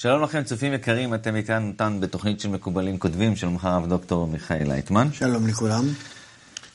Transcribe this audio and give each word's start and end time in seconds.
שלום 0.00 0.22
לכם, 0.22 0.42
צופים 0.42 0.72
יקרים, 0.74 1.14
אתם 1.14 1.36
איתנו 1.36 1.72
כאן 1.78 2.00
בתוכנית 2.00 2.40
של 2.40 2.48
מקובלים 2.48 2.98
כותבים, 2.98 3.36
שלום 3.36 3.54
לך 3.54 3.64
הרב 3.64 3.86
דוקטור 3.86 4.26
מיכאל 4.26 4.68
לייטמן. 4.68 5.08
שלום 5.12 5.46
לכולם. 5.46 5.84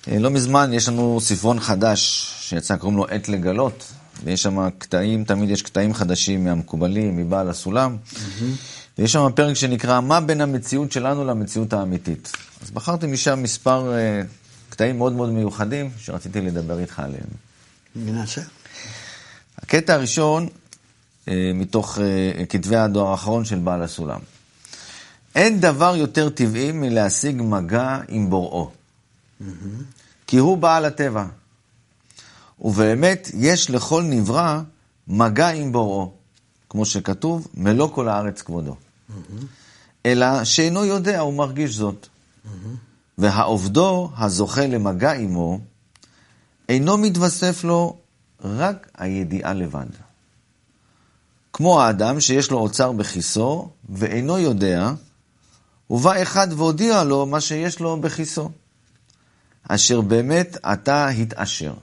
אה, 0.08 0.20
לא 0.20 0.30
מזמן 0.30 0.74
יש 0.74 0.90
לנו 0.90 1.20
ספרון 1.22 1.60
חדש 1.60 2.32
שיצא, 2.40 2.78
קוראים 2.78 2.98
לו 2.98 3.08
עת 3.08 3.30
לגלות, 3.30 3.92
ויש 4.24 4.44
שם 4.44 4.70
קטעים, 4.78 5.24
תמיד 5.24 5.50
יש 5.50 5.62
קטעים 5.62 5.94
חדשים 5.94 6.44
מהמקובלים, 6.44 7.18
מבעל 7.18 7.50
הסולם. 7.50 7.98
ויש 8.98 9.14
שם 9.14 9.28
פרק 9.36 9.54
שנקרא 9.54 10.02
מה 10.02 10.22
בין 10.22 10.42
המציאות 10.42 10.92
שלנו 10.92 11.26
למציאות 11.26 11.74
האמיתית. 11.74 12.32
אז 12.62 12.72
בחרתי 12.72 13.08
משם 13.08 13.44
מספר 13.44 13.94
uh, 13.94 14.28
קטעים 14.70 14.98
מאוד 14.98 15.14
מאוד 15.14 15.30
מיוחדים 15.30 15.90
שרציתי 16.00 16.42
לדבר 16.42 16.80
איתך 16.80 17.00
עליהם. 17.00 17.30
ננסה. 17.96 18.42
הקטע 19.58 19.94
הראשון 19.94 20.48
מתוך 21.28 22.00
אה, 22.00 22.46
כתבי 22.46 22.76
הדואר 22.76 23.12
האחרון 23.12 23.46
של 23.46 23.60
בעל 23.60 23.82
הסולם. 23.82 24.20
אין 25.36 25.60
דבר 25.60 25.96
יותר 25.96 26.30
טבעי 26.30 26.72
מלהשיג 26.72 27.42
מגע 27.42 28.00
עם 28.08 28.30
בוראו. 28.30 28.72
כי 30.28 30.38
הוא 30.38 30.58
בעל 30.58 30.86
הטבע. 30.86 31.26
ובאמת, 32.62 33.32
יש 33.34 33.70
לכל 33.70 34.04
נברא 34.04 34.62
מגע 35.08 35.50
עם 35.50 35.72
בוראו, 35.72 36.12
כמו 36.70 36.86
שכתוב, 36.86 37.48
מלוא 37.54 37.90
כל 37.94 38.10
הארץ 38.10 38.42
כבודו. 38.42 38.76
אלא 40.06 40.44
שאינו 40.44 40.86
יודע 40.86 41.24
ומרגיש 41.24 41.76
זאת. 41.76 42.08
Mm-hmm. 42.08 42.50
והעובדו 43.18 44.12
הזוכה 44.18 44.68
למגע 44.68 45.12
עמו, 45.12 45.60
אינו 46.70 46.98
מתווסף 46.98 47.64
לו 47.64 47.98
רק 48.44 48.88
הידיעה 48.98 49.54
לבד. 49.54 49.86
כמו 51.54 51.82
האדם 51.82 52.20
שיש 52.20 52.52
לו 52.52 52.58
אוצר 52.60 52.92
בכיסו 52.92 53.70
ואינו 53.90 54.40
יודע, 54.40 54.92
ובא 55.90 56.22
אחד 56.22 56.48
והודיע 56.58 57.04
לו 57.04 57.26
מה 57.26 57.42
שיש 57.42 57.80
לו 57.80 58.02
בכיסו, 58.02 58.52
אשר 59.64 60.02
באמת 60.02 60.58
אתה 60.74 61.08
התעשר. 61.08 61.74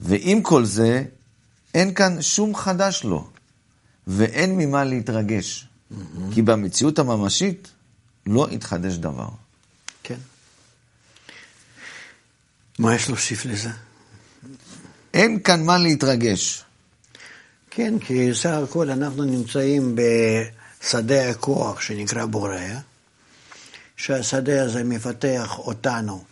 ועם 0.00 0.42
כל 0.42 0.64
זה, 0.64 1.04
אין 1.74 1.94
כאן 1.94 2.22
שום 2.22 2.56
חדש 2.56 3.04
לו, 3.04 3.30
ואין 4.06 4.58
ממה 4.58 4.84
להתרגש, 4.84 5.66
mm-hmm. 5.66 5.94
כי 6.34 6.42
במציאות 6.42 6.98
הממשית 6.98 7.68
לא 8.26 8.48
התחדש 8.48 8.94
דבר. 8.94 9.28
כן. 10.02 10.18
מה 12.78 12.94
יש 12.94 13.08
להוסיף 13.08 13.44
לזה? 13.44 13.70
אין 15.14 15.42
כאן 15.42 15.64
מה 15.64 15.78
להתרגש. 15.78 16.64
כן, 17.70 17.98
כי 17.98 18.34
סך 18.34 18.50
הכל 18.64 18.90
אנחנו 18.90 19.24
נמצאים 19.24 19.96
בשדה 19.96 21.30
הכוח 21.30 21.80
שנקרא 21.80 22.24
בורא, 22.24 22.58
שהשדה 23.96 24.64
הזה 24.64 24.84
מפתח 24.84 25.58
אותנו. 25.58 26.24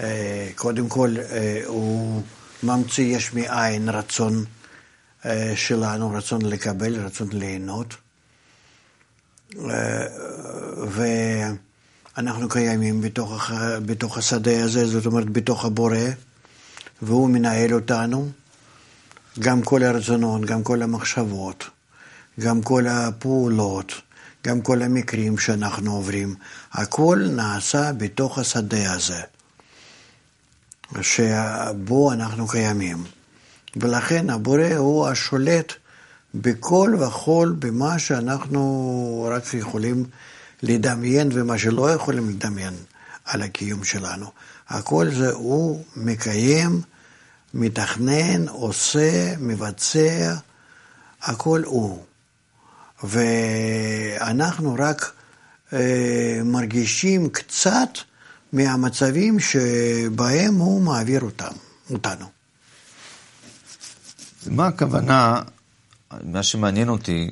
אה, 0.00 0.48
קודם 0.54 0.88
כל, 0.88 1.14
אה, 1.30 1.62
הוא 1.66 2.22
ממציא 2.62 3.16
יש 3.16 3.34
מאין 3.34 3.88
רצון 3.88 4.44
אה, 5.26 5.52
שלנו, 5.56 6.10
רצון 6.10 6.42
לקבל, 6.42 6.94
רצון 7.04 7.28
ליהנות. 7.32 7.94
ואנחנו 12.16 12.48
קיימים 12.48 13.00
בתוך, 13.00 13.50
בתוך 13.86 14.18
השדה 14.18 14.64
הזה, 14.64 14.86
זאת 14.86 15.06
אומרת, 15.06 15.30
בתוך 15.30 15.64
הבורא, 15.64 15.96
והוא 17.02 17.30
מנהל 17.30 17.74
אותנו. 17.74 18.30
גם 19.38 19.62
כל 19.62 19.82
הרצונות, 19.82 20.44
גם 20.44 20.62
כל 20.62 20.82
המחשבות, 20.82 21.64
גם 22.40 22.62
כל 22.62 22.86
הפעולות, 22.86 23.92
גם 24.46 24.60
כל 24.60 24.82
המקרים 24.82 25.38
שאנחנו 25.38 25.92
עוברים, 25.92 26.34
הכל 26.72 27.26
נעשה 27.30 27.92
בתוך 27.92 28.38
השדה 28.38 28.92
הזה, 28.92 29.20
שבו 31.00 32.12
אנחנו 32.12 32.48
קיימים. 32.48 33.04
ולכן 33.76 34.30
הבורא 34.30 34.74
הוא 34.76 35.08
השולט 35.08 35.72
בכל 36.34 36.96
וכל 37.00 37.52
במה 37.58 37.98
שאנחנו 37.98 39.28
רק 39.30 39.54
יכולים 39.54 40.04
לדמיין 40.62 41.28
ומה 41.32 41.58
שלא 41.58 41.90
יכולים 41.90 42.30
לדמיין 42.30 42.74
על 43.24 43.42
הקיום 43.42 43.84
שלנו. 43.84 44.26
הכל 44.68 45.10
זה 45.10 45.32
הוא 45.32 45.84
מקיים 45.96 46.82
מתכנן, 47.54 48.48
עושה, 48.48 49.34
מבצע, 49.38 50.34
הכל 51.22 51.62
הוא. 51.66 52.02
ואנחנו 53.04 54.76
רק 54.78 55.12
אה, 55.72 56.40
מרגישים 56.44 57.28
קצת 57.28 57.88
מהמצבים 58.52 59.40
שבהם 59.40 60.54
הוא 60.54 60.82
מעביר 60.82 61.20
אותם, 61.20 61.52
אותנו. 61.90 62.26
מה 64.46 64.66
הכוונה, 64.66 65.42
מה 66.24 66.42
שמעניין 66.42 66.88
אותי, 66.88 67.30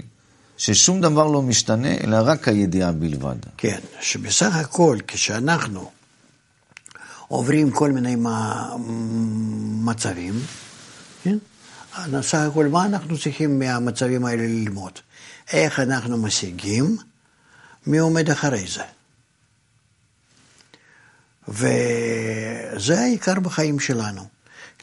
ששום 0.57 1.01
דבר 1.01 1.27
לא 1.27 1.43
משתנה, 1.43 1.95
אלא 2.05 2.17
רק 2.25 2.49
הידיעה 2.49 2.93
בלבד. 2.93 3.37
כן, 3.57 3.79
שבסך 4.01 4.57
הכל, 4.57 4.99
כשאנחנו 5.07 5.91
עוברים 7.29 7.71
כל 7.71 7.93
מיני 7.93 8.17
מצבים, 9.85 10.35
כן? 11.23 11.39
סך 12.21 12.39
הכל 12.51 12.69
מה 12.69 12.85
אנחנו 12.85 13.19
צריכים 13.19 13.59
מהמצבים 13.59 14.25
האלה 14.25 14.43
ללמוד? 14.43 14.93
איך 15.53 15.81
אנחנו 15.81 16.19
משיגים, 16.19 16.97
מי 17.87 17.99
עומד 17.99 18.31
אחרי 18.31 18.67
זה. 18.67 18.83
וזה 21.49 23.01
העיקר 23.01 23.41
בחיים 23.41 23.81
שלנו, 23.81 24.23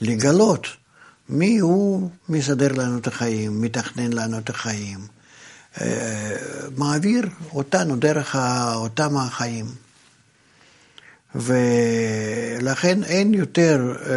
לגלות 0.02 0.68
מי 1.30 1.58
הוא 1.60 2.10
מסדר 2.30 2.72
לנו 2.72 2.98
את 2.98 3.08
החיים, 3.08 3.62
מתכנן 3.62 4.14
לנו 4.14 4.38
את 4.38 4.50
החיים, 4.50 5.00
אה, 5.82 6.36
מעביר 6.78 7.30
אותנו 7.54 7.96
דרך 7.96 8.36
אותם 8.76 9.18
החיים. 9.18 9.85
ולכן 11.36 13.04
אין 13.04 13.34
יותר 13.34 13.96
אה, 14.06 14.16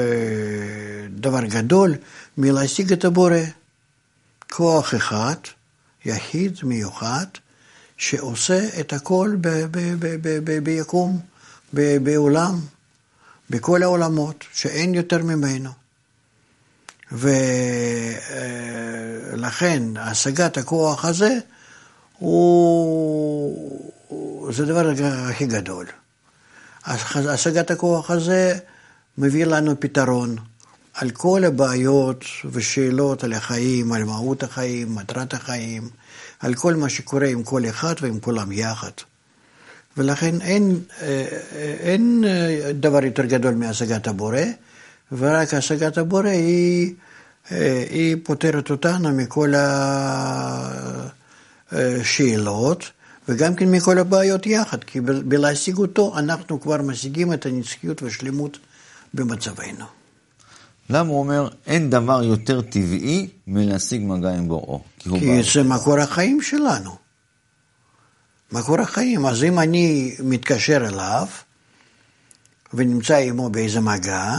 דבר 1.11 1.45
גדול 1.45 1.95
מלהשיג 2.39 2.93
את 2.93 3.05
הבורא. 3.05 3.39
כוח 4.53 4.95
אחד, 4.95 5.37
יחיד, 6.05 6.59
מיוחד, 6.63 7.27
שעושה 7.97 8.69
את 8.81 8.93
הכל 8.93 9.37
ביקום, 10.63 11.21
בעולם, 11.73 12.61
בכל 13.51 13.83
העולמות, 13.83 14.45
שאין 14.53 14.95
יותר 14.95 15.23
ממנו. 15.23 15.71
ולכן 19.33 19.83
השגת 19.97 20.57
הכוח 20.57 21.05
הזה 21.05 21.39
הוא, 22.19 23.93
זה 24.53 24.63
הדבר 24.63 24.93
הכי 25.29 25.47
גדול. 25.47 25.87
השגת 26.89 27.71
הכוח 27.71 28.11
הזה 28.11 28.55
מביא 29.19 29.45
לנו 29.45 29.81
פתרון 29.81 30.37
על 30.95 31.11
כל 31.11 31.45
הבעיות 31.45 32.25
ושאלות 32.53 33.25
על 33.25 33.33
החיים, 33.33 33.93
על 33.93 34.05
מהות 34.05 34.43
החיים, 34.43 34.95
מטרת 34.95 35.35
החיים, 35.35 35.89
על 36.41 36.55
כל 36.55 36.75
מה 36.75 36.89
שקורה 36.89 37.27
עם 37.27 37.43
כל 37.43 37.63
אחד 37.69 37.95
ועם 38.01 38.21
כולם 38.21 38.53
יחד. 38.53 38.91
ולכן 39.97 40.41
אין, 40.41 40.81
אין 41.81 42.25
דבר 42.75 43.05
יותר 43.05 43.25
גדול 43.25 43.55
מהשגת 43.55 44.07
הבורא, 44.07 44.41
ורק 45.13 45.55
השגת 45.55 45.99
הבורא 45.99 46.29
היא, 46.29 46.95
היא 47.91 48.17
פותרת 48.25 48.71
אותנו 48.71 49.13
מכל 49.13 49.53
השאלות. 51.73 52.91
וגם 53.29 53.55
כן 53.55 53.71
מכל 53.71 53.99
הבעיות 53.99 54.47
יחד, 54.47 54.85
כי 54.85 55.01
בלהשיג 55.01 55.79
אותו 55.79 56.19
אנחנו 56.19 56.61
כבר 56.61 56.83
משיגים 56.83 57.33
את 57.33 57.47
הנצחיות 57.47 58.03
והשלמות 58.03 58.59
במצבנו. 59.15 59.85
למה 60.91 61.09
הוא 61.09 61.19
אומר, 61.19 61.49
אין 61.67 61.91
דבר 61.91 62.23
יותר 62.23 62.61
טבעי 62.61 63.29
מלהשיג 63.47 64.03
מגע 64.05 64.31
עם 64.31 64.49
בוראו? 64.49 64.81
כי, 64.99 65.11
כי 65.11 65.43
זה 65.55 65.63
מקור 65.63 65.99
החיים 65.99 66.43
שלנו. 66.43 66.97
מקור 68.53 68.81
החיים. 68.81 69.27
אז 69.27 69.45
אם 69.45 69.59
אני 69.59 70.15
מתקשר 70.25 70.89
אליו 70.89 71.27
ונמצא 72.75 73.17
עמו 73.17 73.51
באיזה 73.51 73.81
מגע, 73.81 74.37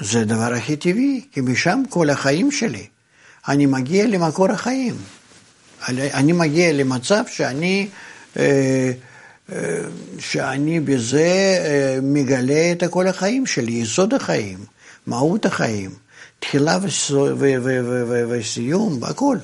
זה 0.00 0.20
הדבר 0.20 0.52
הכי 0.54 0.76
טבעי, 0.76 1.24
כי 1.32 1.40
משם 1.40 1.82
כל 1.88 2.10
החיים 2.10 2.50
שלי. 2.50 2.86
אני 3.48 3.66
מגיע 3.66 4.06
למקור 4.06 4.50
החיים. 4.50 4.94
אני 5.88 6.32
מגיע 6.32 6.72
למצב 6.72 7.24
שאני, 7.28 7.88
אה, 8.36 8.92
אה, 9.52 9.80
שאני 10.18 10.80
בזה 10.80 11.58
אה, 11.64 11.98
מגלה 12.02 12.72
את 12.72 12.82
כל 12.90 13.06
החיים 13.06 13.46
שלי, 13.46 13.72
יסוד 13.72 14.14
החיים, 14.14 14.58
מהות 15.06 15.46
החיים, 15.46 15.90
תחילה 16.40 16.78
וסיום, 18.28 19.02
והכל. 19.02 19.38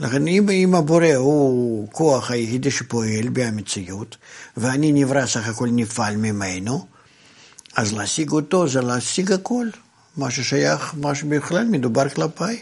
לכן 0.00 0.26
אם, 0.26 0.50
אם 0.50 0.74
הבורא 0.74 1.14
הוא 1.14 1.88
כוח 1.92 2.30
היחידי 2.30 2.70
שפועל 2.70 3.28
במציאות, 3.32 4.16
ואני 4.56 4.92
נברא 4.92 5.26
סך 5.26 5.48
הכל 5.48 5.68
נפעל 5.72 6.16
ממנו, 6.16 6.86
אז 7.76 7.92
להשיג 7.92 8.30
אותו 8.30 8.68
זה 8.68 8.80
להשיג 8.80 9.32
הכל, 9.32 9.66
מה 10.16 10.30
ששייך, 10.30 10.94
מה 10.96 11.14
שבכלל 11.14 11.64
מדובר 11.64 12.08
כלפיי. 12.08 12.58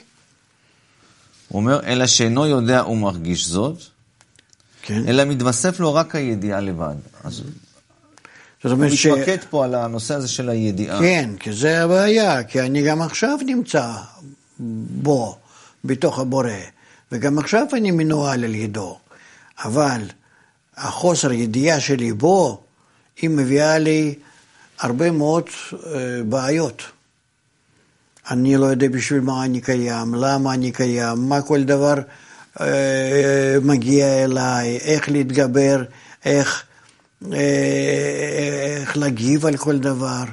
הוא 1.48 1.60
אומר, 1.60 1.81
אלא 1.87 2.06
שאינו 2.06 2.46
יודע 2.46 2.87
ומרגיש 2.87 3.46
זאת, 3.46 3.78
כן. 4.82 5.02
אלא 5.08 5.25
מתווסף 5.25 5.81
לו 5.81 5.94
רק 5.94 6.14
הידיעה 6.14 6.60
לבד. 6.60 6.94
אז 7.25 7.32
זאת 7.34 7.44
הוא 8.64 8.72
אומרת 8.72 8.93
ש... 8.93 9.06
מתמקד 9.06 9.37
פה 9.50 9.64
על 9.64 9.75
הנושא 9.75 10.14
הזה 10.14 10.28
של 10.28 10.48
הידיעה. 10.48 10.98
כן, 10.98 11.31
כי 11.40 11.52
זה 11.52 11.84
הבעיה, 11.84 12.44
כי 12.44 12.60
אני 12.60 12.82
גם 12.82 13.02
עכשיו 13.02 13.38
נמצא 13.46 13.93
בו, 14.58 15.37
בתוך 15.84 16.19
הבורא, 16.19 16.50
וגם 17.12 17.38
עכשיו 17.38 17.66
אני 17.72 17.90
מנוהל 17.90 18.44
על 18.44 18.54
ידו, 18.54 18.98
אבל 19.64 20.00
החוסר 20.76 21.32
ידיעה 21.32 21.81
שלי 21.81 22.12
בו, 22.12 22.62
היא 23.20 23.31
מביאה 23.31 23.78
לי 23.78 24.14
הרבה 24.78 25.10
מאוד 25.10 25.44
אה, 25.72 26.22
בעיות. 26.28 26.82
אני 28.31 28.56
לא 28.56 28.67
יודע 28.67 28.88
בשביל 28.88 29.20
מה 29.20 29.44
אני 29.44 29.61
קיים, 29.61 30.14
למה 30.14 30.55
אני 30.55 30.73
קיים, 30.73 31.28
מה 31.28 31.43
כל 31.43 31.64
דבר 31.64 31.94
אה, 32.61 33.56
מגיע 33.62 34.25
אליי, 34.25 34.76
איך 34.76 35.08
להתגבר, 35.08 35.84
איך, 36.25 36.64
אה, 37.32 37.38
איך 38.81 38.96
להגיב 38.96 39.46
על 39.46 39.56
כל 39.56 39.78
דבר. 39.78 40.25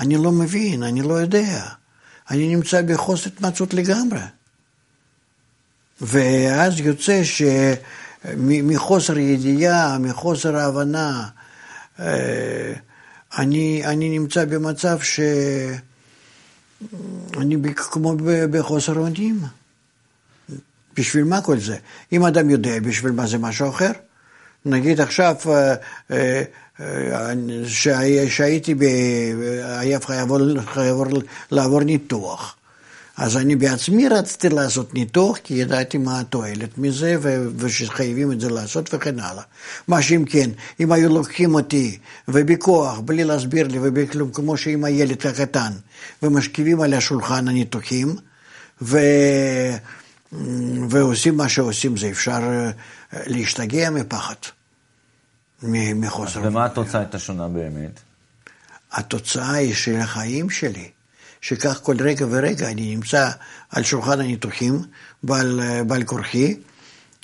אני 0.00 0.16
לא 0.16 0.32
מבין, 0.32 0.82
אני 0.82 1.02
לא 1.02 1.14
יודע. 1.14 1.62
אני 2.30 2.56
נמצא 2.56 2.82
בחוסר 2.82 3.30
התמצאות 3.30 3.74
לגמרי. 3.74 4.20
ואז 6.00 6.80
יוצא 6.80 7.22
שמחוסר 8.24 9.18
ידיעה, 9.18 9.98
מחוסר 9.98 10.56
הבנה, 10.56 11.28
אה, 12.00 12.72
אני, 13.38 13.82
אני 13.84 14.18
נמצא 14.18 14.44
במצב 14.44 14.98
ש... 15.02 15.20
אני 17.36 17.56
כמו 17.76 18.14
בחוסר 18.50 18.98
אונים. 18.98 19.40
בשביל 20.96 21.24
מה 21.24 21.40
כל 21.42 21.58
זה? 21.58 21.76
אם 22.12 22.24
אדם 22.24 22.50
יודע 22.50 22.80
בשביל 22.80 23.12
מה 23.12 23.26
זה 23.26 23.38
משהו 23.38 23.68
אחר, 23.68 23.90
נגיד 24.64 25.00
עכשיו 25.00 25.34
אה, 25.46 25.74
אה, 26.10 26.42
אה, 26.80 27.32
שהי- 27.66 28.30
שהייתי. 28.30 28.74
היה 29.62 29.98
חייב 30.00 30.28
לעבור 31.50 31.80
ניתוח. 31.80 32.56
אז 33.20 33.36
אני 33.36 33.56
בעצמי 33.56 34.08
רציתי 34.08 34.48
לעשות 34.48 34.94
ניתוח, 34.94 35.38
כי 35.44 35.54
ידעתי 35.54 35.98
מה 35.98 36.20
התועלת 36.20 36.78
מזה, 36.78 37.16
ו- 37.20 37.46
ושחייבים 37.56 38.32
את 38.32 38.40
זה 38.40 38.50
לעשות 38.50 38.94
וכן 38.94 39.20
הלאה. 39.20 39.42
מה 39.88 40.02
שאם 40.02 40.24
כן, 40.28 40.50
אם 40.80 40.92
היו 40.92 41.08
לוקחים 41.08 41.54
אותי, 41.54 41.98
ובכוח, 42.28 42.98
בלי 42.98 43.24
להסביר 43.24 43.68
לי 43.68 43.78
ובכלום, 43.82 44.30
כמו 44.32 44.56
שעם 44.56 44.84
הילד 44.84 45.26
הקטן, 45.26 45.72
ומשכיבים 46.22 46.80
על 46.80 46.94
השולחן 46.94 47.48
הניתוחים, 47.48 48.16
ו... 48.82 48.98
ועושים 50.88 51.36
מה 51.36 51.48
שעושים, 51.48 51.96
זה 51.96 52.10
אפשר 52.10 52.40
אה, 52.42 52.70
להשתגע 53.26 53.90
מפחד, 53.90 54.34
מחוסר. 55.62 56.40
ומה 56.44 56.64
התוצאה 56.64 57.00
הייתה 57.00 57.18
שונה 57.18 57.48
באמת? 57.48 58.00
התוצאה 58.92 59.52
היא 59.52 59.74
של 59.74 59.96
החיים 59.96 60.50
שלי, 60.50 60.88
שכך 61.40 61.80
כל 61.82 61.96
רגע 62.00 62.26
ורגע 62.30 62.70
אני 62.70 62.96
נמצא 62.96 63.30
על 63.70 63.82
שולחן 63.82 64.20
הניתוחים, 64.20 64.80
בעל, 65.22 65.60
בעל 65.86 66.04
כורחי, 66.04 66.56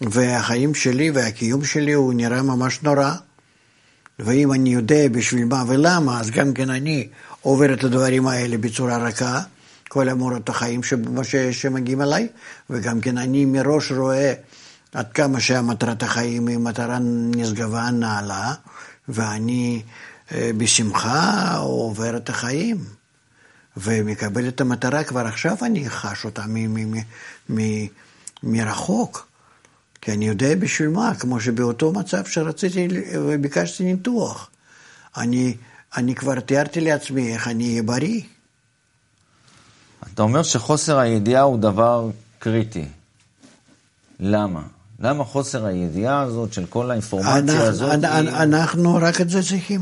והחיים 0.00 0.74
שלי 0.74 1.10
והקיום 1.10 1.64
שלי 1.64 1.92
הוא 1.92 2.14
נראה 2.14 2.42
ממש 2.42 2.82
נורא. 2.82 3.12
ואם 4.18 4.52
אני 4.52 4.70
יודע 4.70 5.08
בשביל 5.08 5.44
מה 5.44 5.64
ולמה, 5.68 6.20
אז 6.20 6.30
גם 6.30 6.54
כן 6.54 6.70
אני 6.70 7.08
עובר 7.40 7.74
את 7.74 7.84
הדברים 7.84 8.26
האלה 8.26 8.58
בצורה 8.58 8.98
רכה, 8.98 9.40
כל 9.88 10.08
אמורות 10.08 10.48
החיים 10.48 10.82
ש... 10.82 10.94
ש... 11.22 11.36
שמגיעים 11.36 12.02
אליי, 12.02 12.28
וגם 12.70 13.00
כן 13.00 13.18
אני 13.18 13.44
מראש 13.44 13.92
רואה 13.92 14.32
עד 14.92 15.12
כמה 15.12 15.40
שהמטרת 15.40 16.02
החיים 16.02 16.46
היא 16.46 16.58
מטרה 16.58 16.98
נשגבה, 17.36 17.90
נעלה, 17.90 18.54
ואני 19.08 19.82
אה, 20.32 20.50
בשמחה 20.56 21.56
עובר 21.56 22.16
את 22.16 22.28
החיים, 22.28 22.76
ומקבל 23.76 24.48
את 24.48 24.60
המטרה, 24.60 25.04
כבר 25.04 25.26
עכשיו 25.26 25.56
אני 25.62 25.90
חש 25.90 26.24
אותה 26.24 26.44
מרחוק. 28.42 29.26
כי 30.00 30.12
אני 30.12 30.28
יודע 30.28 30.54
בשביל 30.54 30.88
מה, 30.88 31.14
כמו 31.14 31.40
שבאותו 31.40 31.92
מצב 31.92 32.24
שרציתי 32.26 32.88
וביקשתי 33.14 33.84
ניתוח. 33.84 34.50
אני, 35.16 35.56
אני 35.96 36.14
כבר 36.14 36.40
תיארתי 36.40 36.80
לעצמי 36.80 37.32
איך 37.34 37.48
אני 37.48 37.70
אהיה 37.70 37.82
בריא. 37.82 38.20
אתה 40.14 40.22
אומר 40.22 40.42
שחוסר 40.42 40.98
הידיעה 40.98 41.42
הוא 41.42 41.58
דבר 41.58 42.10
קריטי. 42.38 42.84
למה? 44.20 44.62
למה 45.00 45.24
חוסר 45.24 45.66
הידיעה 45.66 46.20
הזאת 46.20 46.52
של 46.52 46.66
כל 46.66 46.90
האינפורמציה 46.90 47.38
אנחנו, 47.38 47.62
הזאת 47.62 47.92
אנ- 47.92 48.04
היא... 48.04 48.30
אנחנו 48.30 48.94
רק 49.02 49.20
את 49.20 49.30
זה 49.30 49.42
צריכים. 49.42 49.80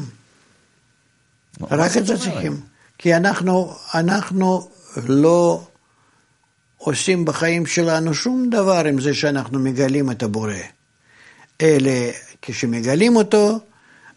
רק 1.71 1.97
את 1.97 2.07
זה? 2.07 2.19
צריכים. 2.19 2.61
כי 2.99 3.17
אנחנו, 3.17 3.77
אנחנו 3.95 4.69
לא 5.07 5.67
עושים 6.79 7.25
בחיים 7.25 7.67
שלנו 7.67 8.15
שום 8.15 8.51
דבר 8.51 8.85
עם 8.87 9.01
זה 9.01 9.15
שאנחנו 9.15 9.59
מגלים 9.59 10.11
את 10.11 10.23
הבורא. 10.23 10.55
אלא 11.61 11.91
כשמגלים 12.43 13.17
אותו, 13.17 13.61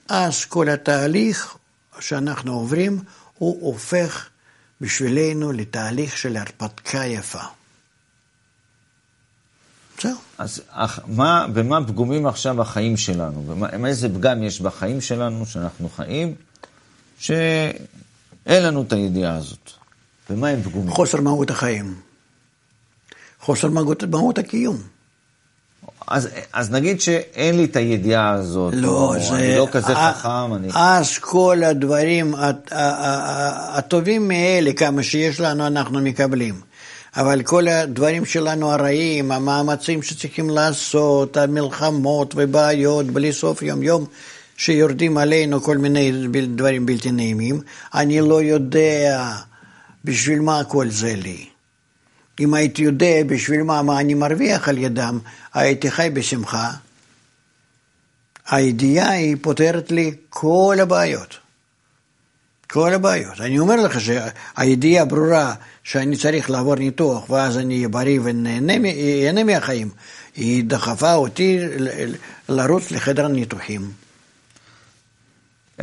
אז 0.10 0.46
כל 0.46 0.70
התהליך 0.70 1.58
שאנחנו 2.00 2.54
עוברים, 2.54 3.00
הוא 3.38 3.58
הופך 3.62 4.30
בשבילנו 4.82 5.52
לתהליך 5.52 6.18
של 6.18 6.38
הרפתקה 6.38 7.06
יפה. 7.06 7.44
זהו. 10.02 10.16
אז 10.38 10.62
אך, 10.70 11.00
מה, 11.08 11.48
במה 11.54 11.88
פגומים 11.88 12.28
עכשיו 12.28 12.62
החיים 12.62 12.98
שלנו? 12.98 13.44
במה, 13.44 13.88
איזה 13.88 14.10
פגם 14.10 14.44
יש 14.44 14.62
בחיים 14.62 15.02
שלנו, 15.02 15.46
שאנחנו 15.46 15.90
חיים, 15.90 16.36
שאין 18.48 18.64
לנו 18.64 18.82
את 18.82 18.94
הידיעה 18.94 19.36
הזאת? 19.36 19.72
במה 20.30 20.48
הם 20.48 20.62
פגומים? 20.62 20.92
חוסר 20.92 21.22
מהות 21.22 21.50
החיים. 21.50 21.96
חוסר 23.42 23.70
מהות, 23.70 24.04
מהות 24.04 24.38
הקיום. 24.38 24.78
אז, 26.08 26.30
אז 26.54 26.72
נגיד 26.72 27.02
שאין 27.02 27.58
לי 27.58 27.66
את 27.66 27.76
הידיעה 27.76 28.30
הזאת, 28.32 28.74
לא, 28.78 28.90
או 28.90 29.14
זה... 29.20 29.36
אני 29.36 29.56
לא 29.58 29.68
כזה 29.72 29.98
ה- 29.98 30.14
חכם, 30.14 30.54
אני... 30.54 30.68
אז 30.76 31.18
כל 31.18 31.64
הדברים 31.66 32.36
הט- 32.36 32.72
ה- 32.72 32.78
ה- 32.78 33.78
הטובים 33.78 34.28
מאלה, 34.28 34.74
כמה 34.74 35.04
שיש 35.04 35.40
לנו, 35.40 35.68
אנחנו 35.68 36.00
מקבלים. 36.02 36.62
אבל 37.18 37.44
כל 37.44 37.68
הדברים 37.68 38.26
שלנו 38.26 38.72
הרעים, 38.72 39.32
המאמצים 39.32 40.02
שצריכים 40.04 40.50
לעשות, 40.50 41.38
המלחמות 41.38 42.34
ובעיות 42.38 43.06
בלי 43.06 43.34
סוף 43.34 43.62
יום-יום, 43.62 44.06
שיורדים 44.58 45.18
עלינו 45.18 45.62
כל 45.62 45.78
מיני 45.78 46.28
דברים 46.48 46.86
בלתי 46.86 47.12
נעימים, 47.12 47.62
אני 47.94 48.22
לא 48.22 48.42
יודע 48.42 49.34
בשביל 50.06 50.40
מה 50.40 50.64
כל 50.64 50.90
זה 50.90 51.16
לי. 51.16 51.46
אם 52.40 52.54
הייתי 52.54 52.82
יודע 52.84 53.24
בשביל 53.28 53.64
מה, 53.64 53.82
מה 53.82 54.00
אני 54.00 54.14
מרוויח 54.14 54.70
על 54.70 54.78
ידם, 54.78 55.20
הייתי 55.54 55.92
חי 55.92 56.10
בשמחה. 56.14 56.72
הידיעה 58.50 59.10
היא 59.12 59.36
פותרת 59.42 59.92
לי 59.92 60.14
כל 60.30 60.78
הבעיות. 60.82 61.38
כל 62.70 62.94
הבעיות. 62.94 63.42
אני 63.42 63.60
אומר 63.60 63.76
לך 63.76 63.98
שהידיעה 64.02 65.06
ברורה 65.06 65.54
שאני 65.84 66.18
צריך 66.18 66.50
לעבור 66.50 66.76
ניתוח 66.76 67.30
ואז 67.30 67.58
אני 67.58 67.76
אהיה 67.76 67.88
בריא 67.90 68.20
ונהנה 68.24 68.80
מ- 68.80 68.86
אהנה 69.26 69.44
מהחיים, 69.44 69.90
היא 70.36 70.64
דחפה 70.64 71.14
אותי 71.14 71.60
לרוץ 72.50 72.92
לחדר 72.92 73.26
הניתוחים. 73.26 73.92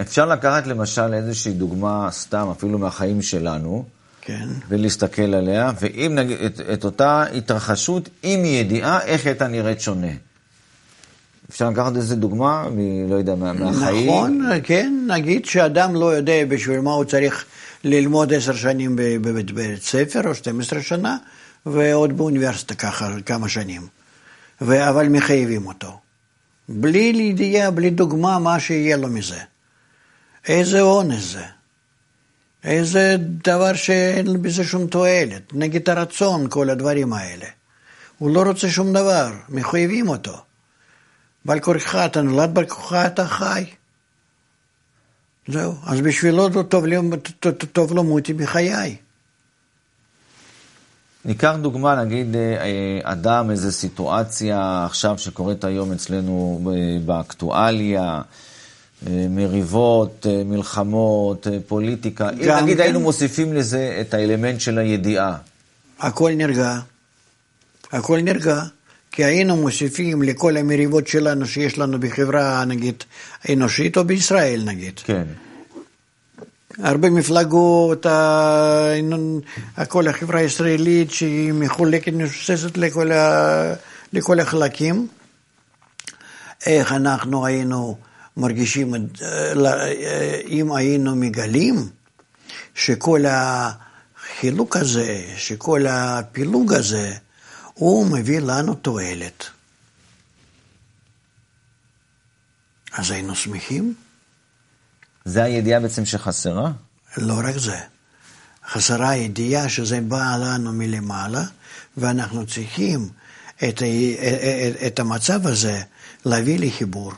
אפשר 0.00 0.26
לקחת 0.26 0.66
למשל 0.66 1.14
איזושהי 1.14 1.52
דוגמה, 1.52 2.08
סתם, 2.10 2.48
אפילו 2.56 2.78
מהחיים 2.78 3.22
שלנו, 3.22 3.84
כן. 4.20 4.48
ולהסתכל 4.68 5.34
עליה, 5.34 5.72
ואם 5.80 6.12
נגיד, 6.14 6.38
את, 6.40 6.60
את 6.72 6.84
אותה 6.84 7.22
התרחשות 7.22 8.08
עם 8.22 8.44
ידיעה 8.44 9.04
איך 9.04 9.26
הייתה 9.26 9.48
נראית 9.48 9.80
שונה. 9.80 10.12
אפשר 11.50 11.70
לקחת 11.70 11.96
איזה 11.96 12.16
דוגמה, 12.16 12.68
מ, 12.70 13.10
לא 13.10 13.14
יודע, 13.14 13.34
מה, 13.34 13.52
מהחיים? 13.52 14.08
נכון, 14.08 14.40
כן, 14.62 15.06
נגיד 15.08 15.44
שאדם 15.44 15.94
לא 15.94 16.16
יודע 16.16 16.44
בשביל 16.48 16.80
מה 16.80 16.92
הוא 16.92 17.04
צריך 17.04 17.44
ללמוד 17.84 18.34
עשר 18.34 18.54
שנים 18.54 18.96
בבית 18.96 19.50
בית 19.50 19.82
ספר, 19.82 20.28
או 20.28 20.34
12 20.34 20.82
שנה, 20.82 21.16
ועוד 21.66 22.16
באוניברסיטה 22.16 22.74
ככה 22.74 23.10
כמה 23.26 23.48
שנים, 23.48 23.86
ו- 24.60 24.88
אבל 24.88 25.08
מחייבים 25.08 25.66
אותו. 25.66 25.98
בלי 26.68 27.26
ידיעה, 27.30 27.70
בלי 27.70 27.90
דוגמה, 27.90 28.38
מה 28.38 28.60
שיהיה 28.60 28.96
לו 28.96 29.08
מזה. 29.08 29.38
איזה 30.48 30.80
אונס 30.80 31.32
זה. 31.32 31.44
איזה 32.64 33.16
דבר 33.20 33.74
שאין 33.74 34.42
בזה 34.42 34.64
שום 34.64 34.86
תועלת. 34.86 35.42
נגד 35.52 35.90
הרצון, 35.90 36.46
כל 36.50 36.70
הדברים 36.70 37.12
האלה. 37.12 37.46
הוא 38.18 38.30
לא 38.30 38.42
רוצה 38.42 38.70
שום 38.70 38.92
דבר, 38.92 39.32
מחויבים 39.48 40.08
אותו. 40.08 40.42
בעל 41.44 41.60
כורך 41.60 41.94
אתה 41.94 42.22
נולד, 42.22 42.54
בעל 42.54 42.66
כורך 42.66 42.92
אתה 42.92 43.26
חי. 43.26 43.64
זהו, 45.48 45.74
אז 45.86 46.00
בשבילו 46.00 46.48
טוב, 46.62 46.84
טוב, 47.40 47.52
טוב 47.72 47.92
למותי 47.94 48.32
בחיי. 48.32 48.96
ניקח 51.24 51.54
דוגמה, 51.62 52.04
נגיד 52.04 52.36
אה, 52.36 52.40
אה, 52.40 53.12
אדם, 53.12 53.50
איזו 53.50 53.72
סיטואציה 53.72 54.84
עכשיו 54.84 55.18
שקורית 55.18 55.64
היום 55.64 55.92
אצלנו 55.92 56.60
אה, 56.66 56.98
באקטואליה, 57.06 58.22
מריבות, 59.30 60.26
מלחמות, 60.44 61.46
פוליטיקה. 61.66 62.30
אם 62.30 62.50
נגיד 62.62 62.76
כן. 62.76 62.82
היינו 62.82 63.00
מוסיפים 63.00 63.52
לזה 63.52 63.98
את 64.00 64.14
האלמנט 64.14 64.60
של 64.60 64.78
הידיעה. 64.78 65.36
הכל 66.00 66.30
נרגע. 66.36 66.78
הכל 67.92 68.20
נרגע. 68.20 68.62
כי 69.12 69.24
היינו 69.24 69.56
מוסיפים 69.56 70.22
לכל 70.22 70.56
המריבות 70.56 71.06
שלנו 71.06 71.46
שיש 71.46 71.78
לנו 71.78 72.00
בחברה, 72.00 72.64
נגיד, 72.64 73.04
אנושית 73.52 73.96
או 73.96 74.04
בישראל, 74.04 74.62
נגיד. 74.64 75.00
כן. 75.04 75.24
הרבה 76.78 77.10
מפלגות, 77.10 78.06
כל 79.88 80.08
החברה 80.08 80.40
הישראלית 80.40 81.10
שהיא 81.10 81.52
מחולקת, 81.52 82.12
מבוססת 82.12 82.76
לכל, 82.76 83.10
לכל 84.12 84.40
החלקים. 84.40 85.08
איך 86.66 86.92
אנחנו 86.92 87.46
היינו 87.46 87.96
מרגישים, 88.36 88.94
אם 90.48 90.72
היינו 90.72 91.16
מגלים 91.16 91.88
שכל 92.74 93.24
החילוק 93.28 94.76
הזה, 94.76 95.24
שכל 95.36 95.86
הפילוג 95.86 96.72
הזה, 96.72 97.14
הוא 97.74 98.06
מביא 98.06 98.40
לנו 98.40 98.74
תועלת. 98.74 99.44
אז 102.92 103.10
היינו 103.10 103.34
שמחים. 103.34 103.94
זה 105.24 105.42
הידיעה 105.42 105.80
בעצם 105.80 106.04
שחסרה? 106.04 106.72
לא 107.16 107.34
רק 107.44 107.56
זה. 107.56 107.78
חסרה 108.68 109.08
הידיעה 109.10 109.68
שזה 109.68 110.00
בא 110.00 110.36
לנו 110.36 110.72
מלמעלה, 110.72 111.44
ואנחנו 111.96 112.46
צריכים 112.46 113.08
את, 113.56 113.82
את, 113.82 113.82
את 114.86 115.00
המצב 115.00 115.46
הזה 115.46 115.82
להביא 116.24 116.58
לחיבור. 116.58 117.12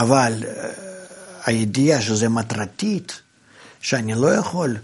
אבל 0.00 0.44
אה, 0.46 0.70
הידיעה 1.44 2.02
שזה 2.02 2.28
מטרתית, 2.28 3.20
שאני 3.80 4.14
לא 4.14 4.34
יכול 4.34 4.76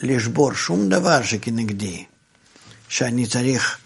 לשבור 0.00 0.54
שום 0.54 0.88
דבר 0.88 1.22
שכנגדי, 1.22 2.04
שאני 2.88 3.26
צריך 3.26 3.78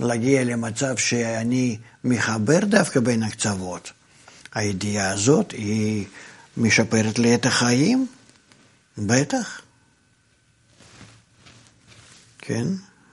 להגיע 0.00 0.44
למצב 0.44 0.96
שאני 0.96 1.78
מחבר 2.04 2.58
דווקא 2.64 3.00
בין 3.00 3.22
הקצוות. 3.22 3.92
הידיעה 4.54 5.10
הזאת 5.10 5.50
היא 5.50 6.06
משפרת 6.56 7.18
לי 7.18 7.34
את 7.34 7.46
החיים? 7.46 8.06
בטח. 8.98 9.60
כן. 12.38 12.66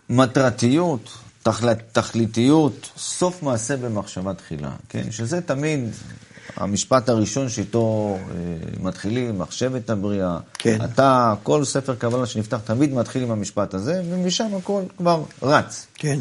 מטרתיות, 0.09 1.17
תכל... 1.43 1.73
תכליתיות, 1.73 2.89
סוף 2.97 3.43
מעשה 3.43 3.77
במחשבה 3.77 4.33
תחילה, 4.33 4.75
כן? 4.89 5.11
שזה 5.11 5.41
תמיד 5.41 5.79
המשפט 6.55 7.09
הראשון 7.09 7.49
שאיתו 7.49 8.17
אה, 8.17 8.35
מתחילים, 8.79 9.39
מחשבת 9.39 9.89
הבריאה. 9.89 10.37
כן. 10.53 10.79
אתה, 10.83 11.33
כל 11.43 11.65
ספר 11.65 11.95
קבלה 11.95 12.25
שנפתח 12.25 12.59
תמיד 12.63 12.93
מתחיל 12.93 13.23
עם 13.23 13.31
המשפט 13.31 13.73
הזה, 13.73 14.01
ומשם 14.09 14.47
הכל 14.57 14.83
כבר 14.97 15.23
רץ. 15.41 15.87
כן. 15.95 16.19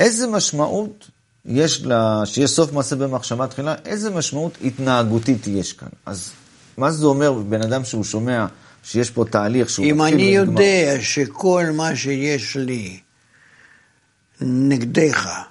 איזה 0.00 0.26
משמעות 0.26 1.08
יש 1.46 1.82
לה, 1.82 2.22
שיש 2.24 2.50
סוף 2.50 2.72
מעשה 2.72 2.96
במחשבה 2.96 3.46
תחילה, 3.46 3.74
איזה 3.84 4.10
משמעות 4.10 4.58
התנהגותית 4.64 5.46
יש 5.46 5.72
כאן? 5.72 5.88
אז 6.06 6.30
מה 6.76 6.90
זה 6.90 7.06
אומר 7.06 7.32
בן 7.32 7.62
אדם 7.62 7.84
שהוא 7.84 8.04
שומע 8.04 8.46
שיש 8.82 9.10
פה 9.10 9.24
תהליך 9.30 9.70
שהוא 9.70 9.86
אם 9.86 10.02
אני 10.02 10.22
יודע 10.22 10.96
שכל 11.00 11.64
מה 11.74 11.96
שיש 11.96 12.56
לי 12.56 13.00
נגדך 14.40 15.42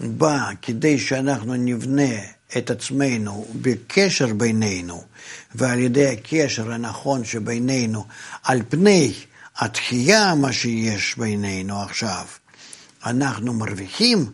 בא 0.00 0.50
כדי 0.62 0.98
שאנחנו 0.98 1.54
נבנה 1.54 2.14
את 2.58 2.70
עצמנו 2.70 3.46
בקשר 3.62 4.34
בינינו, 4.34 5.04
ועל 5.54 5.78
ידי 5.78 6.08
הקשר 6.08 6.72
הנכון 6.72 7.24
שבינינו, 7.24 8.06
על 8.42 8.62
פני 8.68 9.14
התחייה 9.56 10.34
מה 10.34 10.52
שיש 10.52 11.18
בינינו 11.18 11.82
עכשיו, 11.82 12.26
אנחנו 13.06 13.54
מרוויחים 13.54 14.32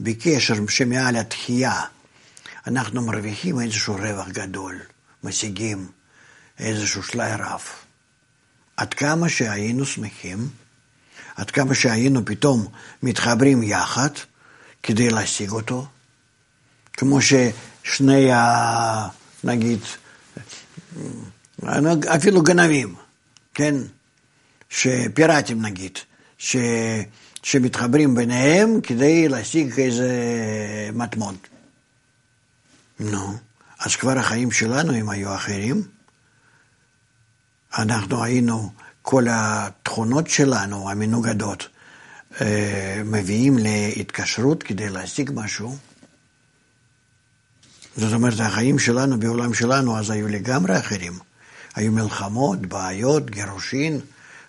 בקשר 0.00 0.54
שמעל 0.68 1.16
התחייה, 1.16 1.80
אנחנו 2.66 3.02
מרוויחים 3.02 3.60
איזשהו 3.60 3.94
רווח 3.94 4.28
גדול, 4.28 4.80
משיגים 5.24 5.88
איזשהו 6.58 7.02
שלי 7.02 7.34
רב. 7.38 7.62
עד 8.76 8.94
כמה 8.94 9.28
שהיינו 9.28 9.86
שמחים, 9.86 10.48
עד 11.36 11.50
כמה 11.50 11.74
שהיינו 11.74 12.24
פתאום 12.24 12.66
מתחברים 13.02 13.62
יחד 13.62 14.10
כדי 14.84 15.10
להשיג 15.10 15.50
אותו, 15.50 15.86
כמו 16.92 17.18
ששני, 17.22 18.32
ה... 18.32 19.08
נגיד, 19.44 19.78
אפילו 22.16 22.42
גנבים, 22.42 22.94
כן? 23.54 23.74
שפיראטים 24.68 25.62
נגיד, 25.62 25.98
ש... 26.38 26.56
שמתחברים 27.42 28.14
ביניהם 28.14 28.80
כדי 28.80 29.28
להשיג 29.28 29.80
איזה 29.80 30.10
מטמון. 30.92 31.36
נו, 33.00 33.38
אז 33.78 33.96
כבר 33.96 34.18
החיים 34.18 34.50
שלנו 34.50 34.92
הם 34.92 35.08
היו 35.08 35.34
אחרים. 35.34 35.82
אנחנו 37.78 38.24
היינו, 38.24 38.72
כל 39.02 39.24
התכונות 39.30 40.28
שלנו, 40.28 40.90
המנוגדות, 40.90 41.62
אה, 41.62 41.73
מביאים 43.04 43.58
להתקשרות 43.58 44.62
כדי 44.62 44.88
להשיג 44.88 45.30
משהו. 45.34 45.76
זאת 47.96 48.12
אומרת, 48.12 48.40
החיים 48.40 48.78
שלנו 48.78 49.20
בעולם 49.20 49.54
שלנו 49.54 49.98
אז 49.98 50.10
היו 50.10 50.28
לגמרי 50.28 50.78
אחרים. 50.78 51.12
היו 51.74 51.92
מלחמות, 51.92 52.66
בעיות, 52.66 53.30
גירושין, 53.30 54.00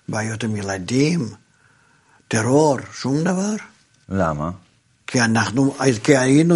בעיות 0.10 0.44
עם 0.44 0.56
ילדים, 0.56 1.30
טרור, 2.28 2.78
שום 2.94 3.24
דבר. 3.24 3.56
למה? 4.10 4.52
כי 5.08 5.22
אנחנו, 5.22 5.76
כי 6.04 6.18
היינו 6.18 6.56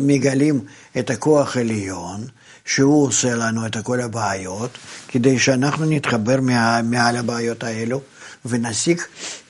מגלים 0.00 0.60
את 0.98 1.10
הכוח 1.10 1.56
העליון, 1.56 2.26
שהוא 2.64 3.06
עושה 3.06 3.34
לנו 3.34 3.66
את 3.66 3.76
כל 3.82 4.00
הבעיות, 4.00 4.78
כדי 5.08 5.38
שאנחנו 5.38 5.86
נתחבר 5.86 6.40
מעל 6.84 7.16
הבעיות 7.16 7.64
האלו 7.64 8.00
ונשיג 8.44 9.00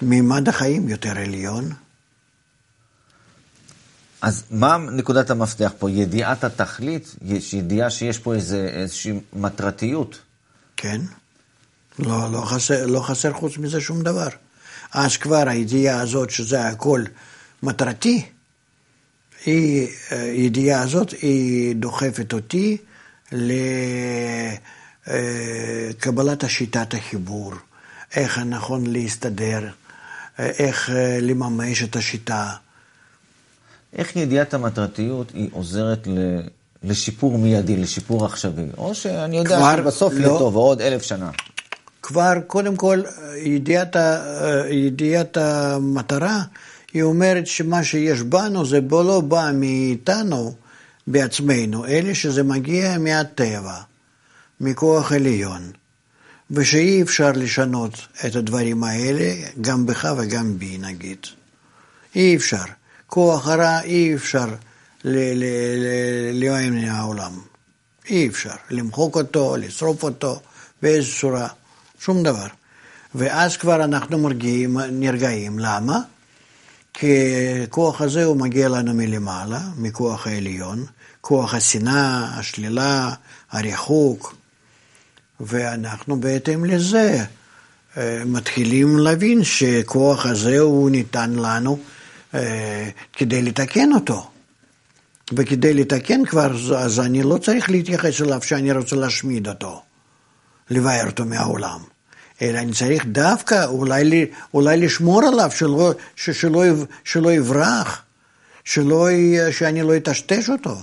מימד 0.03 0.49
החיים 0.49 0.89
יותר 0.89 1.19
עליון. 1.19 1.73
אז 4.21 4.45
מה 4.51 4.77
נקודת 4.93 5.31
המפתח 5.31 5.73
פה? 5.79 5.91
ידיעת 5.91 6.45
התכלית? 6.45 7.17
יש 7.23 7.55
ידיעה 7.55 7.91
שיש 7.91 8.19
פה 8.19 8.35
איזה, 8.35 8.69
איזושהי 8.73 9.21
מטרתיות? 9.33 10.19
כן. 10.77 11.01
לא, 11.99 12.33
לא, 12.33 12.41
חסר, 12.41 12.87
לא 12.87 13.01
חסר 13.01 13.33
חוץ 13.33 13.59
מזה 13.59 13.81
שום 13.81 14.03
דבר. 14.03 14.29
אז 14.93 15.17
כבר 15.17 15.49
הידיעה 15.49 16.01
הזאת 16.01 16.31
שזה 16.31 16.69
הכל 16.69 17.05
מטרתי, 17.63 18.27
היא, 19.45 19.89
הידיעה 20.11 20.83
הזאת 20.83 21.11
היא 21.11 21.77
דוחפת 21.77 22.33
אותי 22.33 22.77
לקבלת 25.97 26.45
השיטת 26.45 26.95
החיבור, 26.95 27.55
איך 28.17 28.39
נכון 28.39 28.87
להסתדר, 28.87 29.69
איך 30.39 30.91
לממש 31.23 31.83
את 31.83 31.97
השיטה. 31.97 32.51
איך 33.97 34.17
ידיעת 34.17 34.55
המטרתיות 34.55 35.31
היא 35.35 35.49
עוזרת 35.53 36.07
ל... 36.07 36.41
לשיפור 36.83 37.39
מיידי, 37.39 37.77
לשיפור 37.77 38.25
עכשווי? 38.27 38.67
או 38.79 38.95
שאני 38.95 39.39
יודע 39.39 39.61
שבסוף 39.77 40.13
לא, 40.13 40.19
יהיה 40.19 40.39
טוב, 40.39 40.57
עוד 40.57 40.81
אלף 40.81 41.03
שנה. 41.03 41.31
כבר 42.03 42.33
קודם 42.47 42.77
כל 42.77 43.03
ידיעת, 43.37 43.97
ידיעת 44.71 45.37
המטרה, 45.37 46.43
היא 46.93 47.03
אומרת 47.03 47.47
שמה 47.47 47.85
שיש 47.85 48.23
בנו 48.23 48.67
זה 48.67 48.81
לא 48.91 49.21
בא 49.21 49.51
מאיתנו 49.55 50.55
בעצמנו, 51.07 51.87
אלא 51.87 52.15
שזה 52.15 52.43
מגיע 52.43 52.99
מהטבע, 52.99 53.77
מכוח 54.61 55.13
עליון, 55.13 55.71
ושאי 56.51 57.03
אפשר 57.03 57.33
לשנות 57.35 58.07
את 58.27 58.37
הדברים 58.37 58.85
האלה, 58.85 59.35
גם 59.61 59.87
בך 59.87 60.09
וגם 60.19 60.59
בי 60.59 60.79
נגיד. 60.79 61.19
אי 62.15 62.37
אפשר. 62.37 62.65
כוח 63.07 63.49
הרע 63.49 63.81
אי 63.81 64.15
אפשר 64.15 64.47
להיעלם 65.05 66.75
מהעולם. 66.75 67.33
אי 68.11 68.29
אפשר. 68.29 68.55
למחוק 68.71 69.17
אותו, 69.17 69.57
לשרוף 69.57 70.03
אותו 70.03 70.41
באיזו 70.83 71.09
צורה. 71.21 71.49
שום 72.01 72.23
דבר. 72.23 72.47
ואז 73.15 73.57
כבר 73.57 73.85
אנחנו 73.85 74.19
מרגיעים, 74.19 74.79
נרגעים. 74.79 75.59
למה? 75.59 76.01
כי 76.95 77.25
הכוח 77.63 78.01
הזה 78.01 78.25
הוא 78.25 78.37
מגיע 78.37 78.69
לנו 78.69 78.95
מלמעלה, 78.95 79.61
מכוח 79.77 80.27
העליון, 80.27 80.87
כוח 81.21 81.55
השנאה, 81.55 82.39
השלילה, 82.39 83.11
הריחוק, 83.51 84.35
ואנחנו 85.41 86.21
בהתאם 86.21 86.65
לזה 86.65 87.25
אה, 87.97 88.23
מתחילים 88.27 88.99
להבין 88.99 89.45
שכוח 89.45 90.27
הזה 90.27 90.59
הוא 90.59 90.91
ניתן 90.91 91.33
לנו 91.33 91.79
אה, 92.35 92.89
כדי 93.13 93.43
לתקן 93.43 93.93
אותו. 93.93 94.31
וכדי 95.33 95.75
לתקן 95.75 96.25
כבר, 96.25 96.77
אז 96.77 97.01
אני 97.01 97.23
לא 97.23 97.39
צריך 97.39 97.71
להתייחס 97.71 98.21
אליו 98.21 98.43
שאני 98.43 98.73
רוצה 98.73 98.97
להשמיד 98.97 99.49
אותו, 99.49 99.83
לבאר 100.71 101.07
אותו 101.07 101.25
מהעולם. 101.25 101.81
אלא 102.43 102.59
אני 102.59 102.73
צריך 102.73 103.07
דווקא 103.07 103.65
אולי, 103.65 104.27
אולי 104.55 104.77
לשמור 104.77 105.23
עליו, 105.25 105.51
שלא, 105.55 105.93
שלא, 106.17 106.65
שלא 107.05 107.33
יברח, 107.33 108.03
שלא, 108.65 109.09
שאני 109.51 109.83
לא 109.83 109.97
אטשטש 109.97 110.51
אותו. 110.51 110.77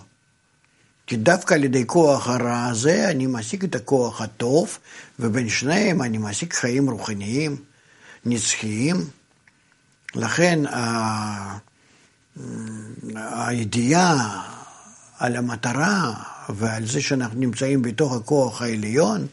כי 1.07 1.15
דווקא 1.15 1.53
על 1.53 1.63
ידי 1.63 1.83
כוח 1.87 2.27
הרע 2.27 2.65
הזה 2.65 3.09
אני 3.09 3.27
משיג 3.27 3.63
את 3.63 3.75
הכוח 3.75 4.21
הטוב, 4.21 4.77
ובין 5.19 5.49
שניהם 5.49 6.01
אני 6.01 6.17
משיג 6.17 6.53
חיים 6.53 6.89
רוחניים, 6.89 7.57
נצחיים. 8.25 8.95
לכן 10.15 10.59
הידיעה 13.15 14.41
על 15.19 15.35
המטרה 15.35 16.13
ועל 16.49 16.85
זה 16.85 17.01
שאנחנו 17.01 17.39
נמצאים 17.39 17.81
בתוך 17.81 18.13
הכוח 18.13 18.61
העליון 18.61 19.27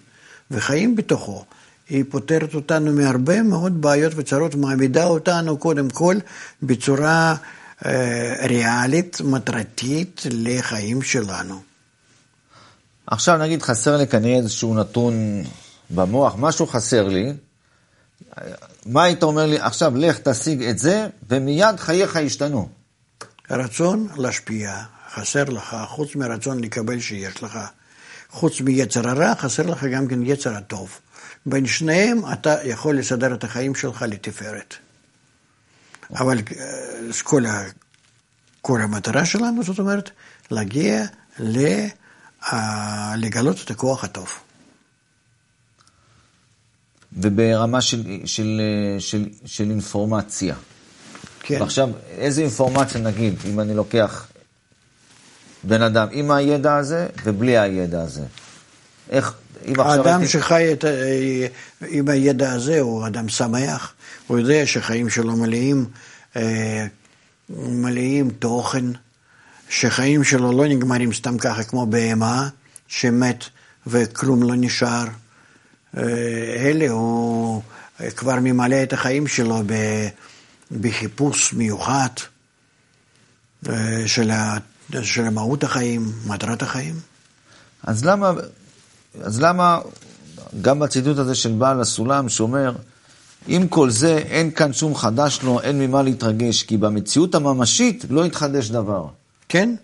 וחיים 0.51 0.97
בתוכו, 0.97 1.45
היא 1.89 2.05
פותרת 2.11 2.55
אותנו 2.55 2.93
מהרבה 2.93 3.43
מאוד 3.43 3.83
בעיות 3.83 4.13
וצרות, 4.17 4.55
מעמידה 4.55 5.05
אותנו 5.05 5.59
קודם 5.59 5.91
כל 5.91 6.17
בצורה 6.63 7.37
ריאלית, 8.49 9.21
מטרתית 9.21 10.23
לחיים 10.31 11.03
שלנו. 11.03 11.63
עכשיו 13.07 13.39
נגיד 13.39 13.63
חסר 13.63 13.97
לי 13.97 14.07
כנראה 14.07 14.37
איזשהו 14.37 14.75
נתון 14.75 15.43
במוח, 15.91 16.35
משהו 16.39 16.67
חסר 16.67 17.09
לי, 17.09 17.33
מה 18.87 19.05
היית 19.05 19.23
אומר 19.23 19.47
לי, 19.47 19.59
עכשיו 19.59 19.97
לך 19.97 20.19
תשיג 20.19 20.63
את 20.63 20.79
זה, 20.79 21.07
ומיד 21.29 21.77
חייך 21.81 22.17
ישתנו. 22.17 22.69
רצון 23.51 24.09
להשפיע, 24.17 24.83
חסר 25.15 25.45
לך, 25.45 25.77
חוץ 25.89 26.17
מרצון 26.17 26.65
לקבל 26.65 27.01
שיש 27.01 27.43
לך. 27.43 27.59
חוץ 28.31 28.61
מיצר 28.61 29.09
הרע, 29.09 29.35
חסר 29.35 29.67
לך 29.67 29.85
גם 29.85 30.09
כן 30.09 30.27
יצר 30.27 30.57
הטוב. 30.57 30.99
בין 31.47 31.67
שניהם 31.67 32.21
אתה 32.33 32.57
יכול 32.65 32.99
לסדר 32.99 33.35
את 33.35 33.45
החיים 33.45 33.75
שלך 33.75 34.05
לתפארת. 34.09 34.75
אבל 36.15 36.39
אה, 36.39 37.13
כל, 37.23 37.47
ה, 37.47 37.63
כל 38.61 38.83
המטרה 38.83 39.25
שלנו, 39.25 39.63
זאת 39.63 39.79
אומרת, 39.79 40.11
להגיע 40.51 41.05
ל, 41.39 41.67
אה, 42.53 43.15
לגלות 43.17 43.57
את 43.65 43.71
הכוח 43.71 44.05
הטוב. 44.05 44.29
וברמה 47.13 47.81
של, 47.81 48.21
של, 48.25 48.61
של, 48.99 49.29
של 49.45 49.71
אינפורמציה. 49.71 50.55
כן. 51.41 51.61
ועכשיו, 51.61 51.89
איזה 52.11 52.43
אינפורמציה 52.43 53.01
נגיד, 53.01 53.35
אם 53.45 53.61
אני 53.61 53.75
לוקח 53.75 54.27
בן 55.65 55.83
אדם 55.83 56.09
עם 56.11 56.31
הידע 56.31 56.77
הזה 56.77 57.07
ובלי 57.25 57.59
הידע 57.59 58.03
הזה? 58.03 58.25
איך, 59.11 59.27
עכשיו... 59.27 59.42
האדם 59.79 60.21
הייתי... 60.21 60.33
שחי 60.33 60.73
את, 60.73 60.85
עם 61.89 62.09
הידע 62.09 62.53
הזה 62.53 62.81
הוא 62.81 63.07
אדם 63.07 63.29
שמח, 63.29 63.93
הוא 64.27 64.39
יודע 64.39 64.67
שחיים 64.67 65.11
שלו 65.11 65.37
מלאים, 65.37 65.87
אה, 66.37 66.87
מלאים 67.51 68.31
תוכן, 68.31 68.85
שחיים 69.69 70.25
שלו 70.25 70.53
לא 70.53 70.69
נגמרים 70.69 71.13
סתם 71.13 71.39
ככה 71.39 71.63
כמו 71.63 71.87
בהמה, 71.87 72.49
שמת 72.89 73.45
וכלום 73.87 74.43
לא 74.43 74.55
נשאר. 74.57 75.05
אה, 75.97 76.03
אלה 76.57 76.91
הוא 76.91 77.63
כבר 78.17 78.35
ממלא 78.41 78.83
את 78.83 78.93
החיים 78.93 79.27
שלו 79.27 79.63
בחיפוש 80.81 81.53
מיוחד 81.53 82.09
אה, 83.69 84.03
של, 84.07 84.31
של 85.03 85.29
מהות 85.29 85.65
החיים, 85.65 86.13
מטרת 86.27 86.63
החיים. 86.63 86.95
אז 87.83 88.05
למה, 88.05 88.33
אז 89.21 89.41
למה 89.41 89.79
גם 90.61 90.79
בציטוט 90.79 91.19
הזה 91.19 91.35
של 91.35 91.53
בעל 91.53 91.81
הסולם 91.81 92.29
שאומר, 92.29 92.73
עם 93.47 93.69
כל 93.69 93.91
זה 93.91 94.19
אין 94.19 94.51
כאן 94.51 94.73
שום 94.73 94.95
חדש 94.95 95.41
לו, 95.43 95.61
אין 95.61 95.79
ממה 95.79 96.03
להתרגש, 96.03 96.63
כי 96.63 96.77
במציאות 96.77 97.35
הממשית 97.35 98.05
לא 98.11 98.25
התחדש 98.25 98.71
דבר. 98.71 99.07
כן, 99.49 99.75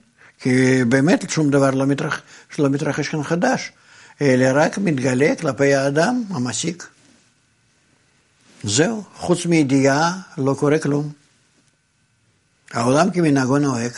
כי 0.41 0.85
באמת 0.85 1.31
שום 1.31 1.51
דבר 1.51 1.71
לא 1.71 1.87
מתרחש, 1.87 2.21
לא 2.59 2.69
מתרחש 2.69 3.09
כאן 3.09 3.23
חדש. 3.23 3.73
אלא 4.21 4.47
רק 4.55 4.79
מתגלה 4.79 5.35
כלפי 5.41 5.75
האדם 5.75 6.23
המסיק. 6.31 6.87
זהו, 8.64 9.05
חוץ 9.14 9.47
מידיעה 9.47 10.21
לא 10.38 10.55
קורה 10.59 10.79
כלום. 10.79 11.12
העולם 12.73 13.11
כמנהגו 13.11 13.59
נוהג. 13.59 13.93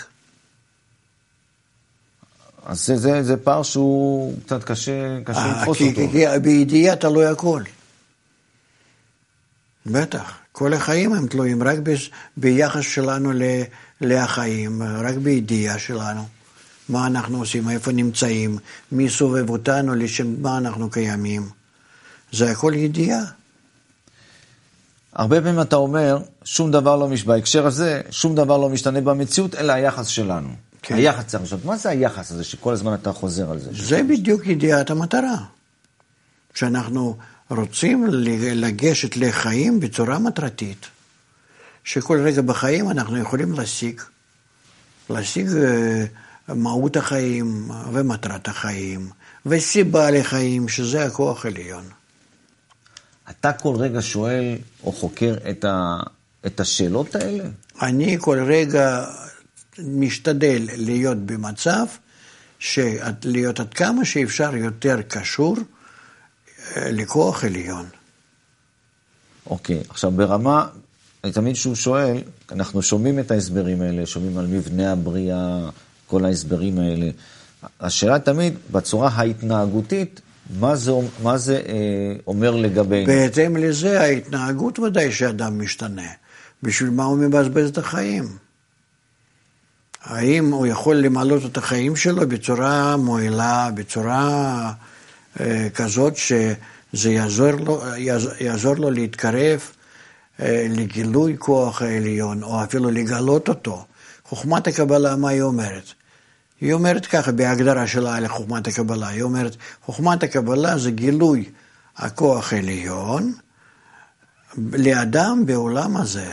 אז 2.66 2.87
זה, 2.87 2.96
זה, 2.96 3.23
זה 3.23 3.37
פער 3.37 3.62
שהוא 3.62 4.35
קצת 4.46 4.64
קשה, 4.64 5.18
קשה 5.25 5.38
אה, 5.38 5.61
לתפוס 5.61 5.81
אותו. 5.81 6.09
כי 6.12 6.25
בידיעה 6.42 6.96
תלוי 6.96 7.27
הכל. 7.27 7.62
בטח, 9.87 10.33
כל 10.53 10.75
החיים 10.75 11.12
הם 11.12 11.27
תלויים 11.27 11.62
רק 11.62 11.79
ביחס 12.37 12.85
שלנו 12.85 13.33
לחיים, 14.01 14.83
רק 14.83 15.14
בידיעה 15.14 15.79
שלנו. 15.79 16.27
מה 16.88 17.07
אנחנו 17.07 17.38
עושים, 17.38 17.70
איפה 17.70 17.92
נמצאים, 17.92 18.59
מי 18.92 19.11
סובב 19.11 19.51
אותנו, 19.51 19.94
לשם 19.94 20.42
מה 20.42 20.59
אנחנו 20.59 20.90
קיימים. 20.90 21.49
זה 22.33 22.51
הכל 22.51 22.73
ידיעה. 22.77 23.20
הרבה 25.12 25.40
פעמים 25.40 25.61
אתה 25.61 25.77
אומר, 25.77 26.18
שום 26.44 26.70
דבר 26.70 26.96
לא 26.96 27.09
משנה, 27.09 27.35
בהקשר 27.35 27.66
הזה, 27.66 28.01
שום 28.11 28.35
דבר 28.35 28.59
לא 28.59 28.68
משתנה 28.68 29.01
במציאות, 29.01 29.55
אלא 29.55 29.73
היחס 29.73 30.07
שלנו. 30.07 30.69
כן. 30.83 30.95
היחס 30.95 31.27
צריך 31.27 31.43
לשאול, 31.43 31.61
מה 31.64 31.77
זה 31.77 31.88
היחס 31.88 32.33
הזה 32.33 32.45
שכל 32.45 32.73
הזמן 32.73 32.95
אתה 32.95 33.12
חוזר 33.12 33.51
על 33.51 33.59
זה? 33.59 33.71
זה 33.73 34.03
בדיוק 34.03 34.47
ידיעת 34.47 34.90
המטרה. 34.90 35.37
שאנחנו 36.55 37.16
רוצים 37.51 38.07
לגשת 38.55 39.16
לחיים 39.16 39.81
בצורה 39.81 40.19
מטרתית, 40.19 40.87
שכל 41.85 42.21
רגע 42.21 42.43
בחיים 42.43 42.90
אנחנו 42.90 43.19
יכולים 43.19 43.53
להשיג, 43.53 44.01
להשיג 45.11 45.49
אה, 45.49 46.05
מהות 46.49 46.97
החיים 46.97 47.71
ומטרת 47.93 48.49
החיים 48.49 49.11
וסיבה 49.47 50.11
לחיים, 50.11 50.69
שזה 50.69 51.05
הכוח 51.05 51.45
העליון. 51.45 51.85
אתה 53.31 53.53
כל 53.53 53.77
רגע 53.77 53.99
שואל 54.03 54.59
או 54.85 54.93
חוקר 54.93 55.35
את, 55.51 55.64
ה, 55.64 55.97
את 56.47 56.61
השאלות 56.61 57.14
האלה? 57.14 57.45
אני 57.83 58.16
כל 58.21 58.38
רגע 58.38 59.07
משתדל 59.87 60.62
להיות 60.77 61.19
במצב, 61.19 61.87
להיות 63.25 63.61
עד 63.61 63.75
כמה 63.75 64.05
שאפשר 64.05 64.57
יותר 64.57 65.03
קשור 65.09 65.57
אה, 66.77 66.90
לכוח 66.90 67.45
עליון. 67.45 67.87
אוקיי, 69.47 69.81
עכשיו 69.88 70.11
ברמה, 70.11 70.66
תמיד 71.21 71.55
כשהוא 71.55 71.75
שואל, 71.75 72.23
אנחנו 72.53 72.83
שומעים 72.83 73.19
את 73.19 73.31
ההסברים 73.31 73.83
האלה, 73.83 74.07
שומעים 74.07 74.38
על 74.38 74.47
מבנה 74.47 74.93
הבריאה, 74.93 75.69
כל 76.07 76.25
ההסברים 76.25 76.79
האלה. 76.79 77.11
השאלה 77.81 78.19
תמיד, 78.19 78.55
בצורה 78.71 79.09
ההתנהגותית, 79.09 80.21
מה 80.61 80.77
זה, 80.77 80.93
מה 81.23 81.38
זה 81.38 81.57
אה, 81.69 82.16
אומר 82.27 82.57
לגבינו? 82.57 83.07
בהתאם 83.07 83.57
לזה, 83.57 84.01
ההתנהגות 84.01 84.79
ודאי 84.79 85.12
שאדם 85.12 85.61
משתנה. 85.64 86.09
בשביל 86.62 86.90
מה 86.90 87.05
הוא 87.05 87.19
מבזבז 87.19 87.69
את 87.69 87.79
החיים? 87.79 88.29
האם 90.04 90.52
הוא 90.52 90.66
יכול 90.66 90.96
למלות 90.96 91.44
את 91.46 91.56
החיים 91.56 91.96
שלו 91.96 92.28
בצורה 92.28 92.96
מועילה, 92.96 93.70
בצורה 93.74 94.72
אה, 95.40 95.68
כזאת 95.74 96.16
שזה 96.16 97.10
יעזור 97.10 97.50
לו, 97.50 97.82
יעזור 98.40 98.74
לו 98.74 98.90
להתקרב 98.90 99.60
אה, 100.40 100.66
לגילוי 100.70 101.36
כוח 101.38 101.82
העליון, 101.82 102.42
או 102.42 102.64
אפילו 102.64 102.90
לגלות 102.90 103.48
אותו? 103.48 103.84
חוכמת 104.24 104.66
הקבלה, 104.66 105.16
מה 105.16 105.28
היא 105.28 105.42
אומרת? 105.42 105.92
היא 106.60 106.72
אומרת 106.72 107.06
ככה, 107.06 107.32
בהגדרה 107.32 107.86
שלה 107.86 108.16
על 108.16 108.28
חוכמת 108.28 108.66
הקבלה, 108.66 109.08
היא 109.08 109.22
אומרת, 109.22 109.56
חוכמת 109.84 110.22
הקבלה 110.22 110.78
זה 110.78 110.90
גילוי 110.90 111.50
הכוח 111.96 112.52
העליון 112.52 113.32
לאדם 114.58 115.42
בעולם 115.46 115.96
הזה. 115.96 116.32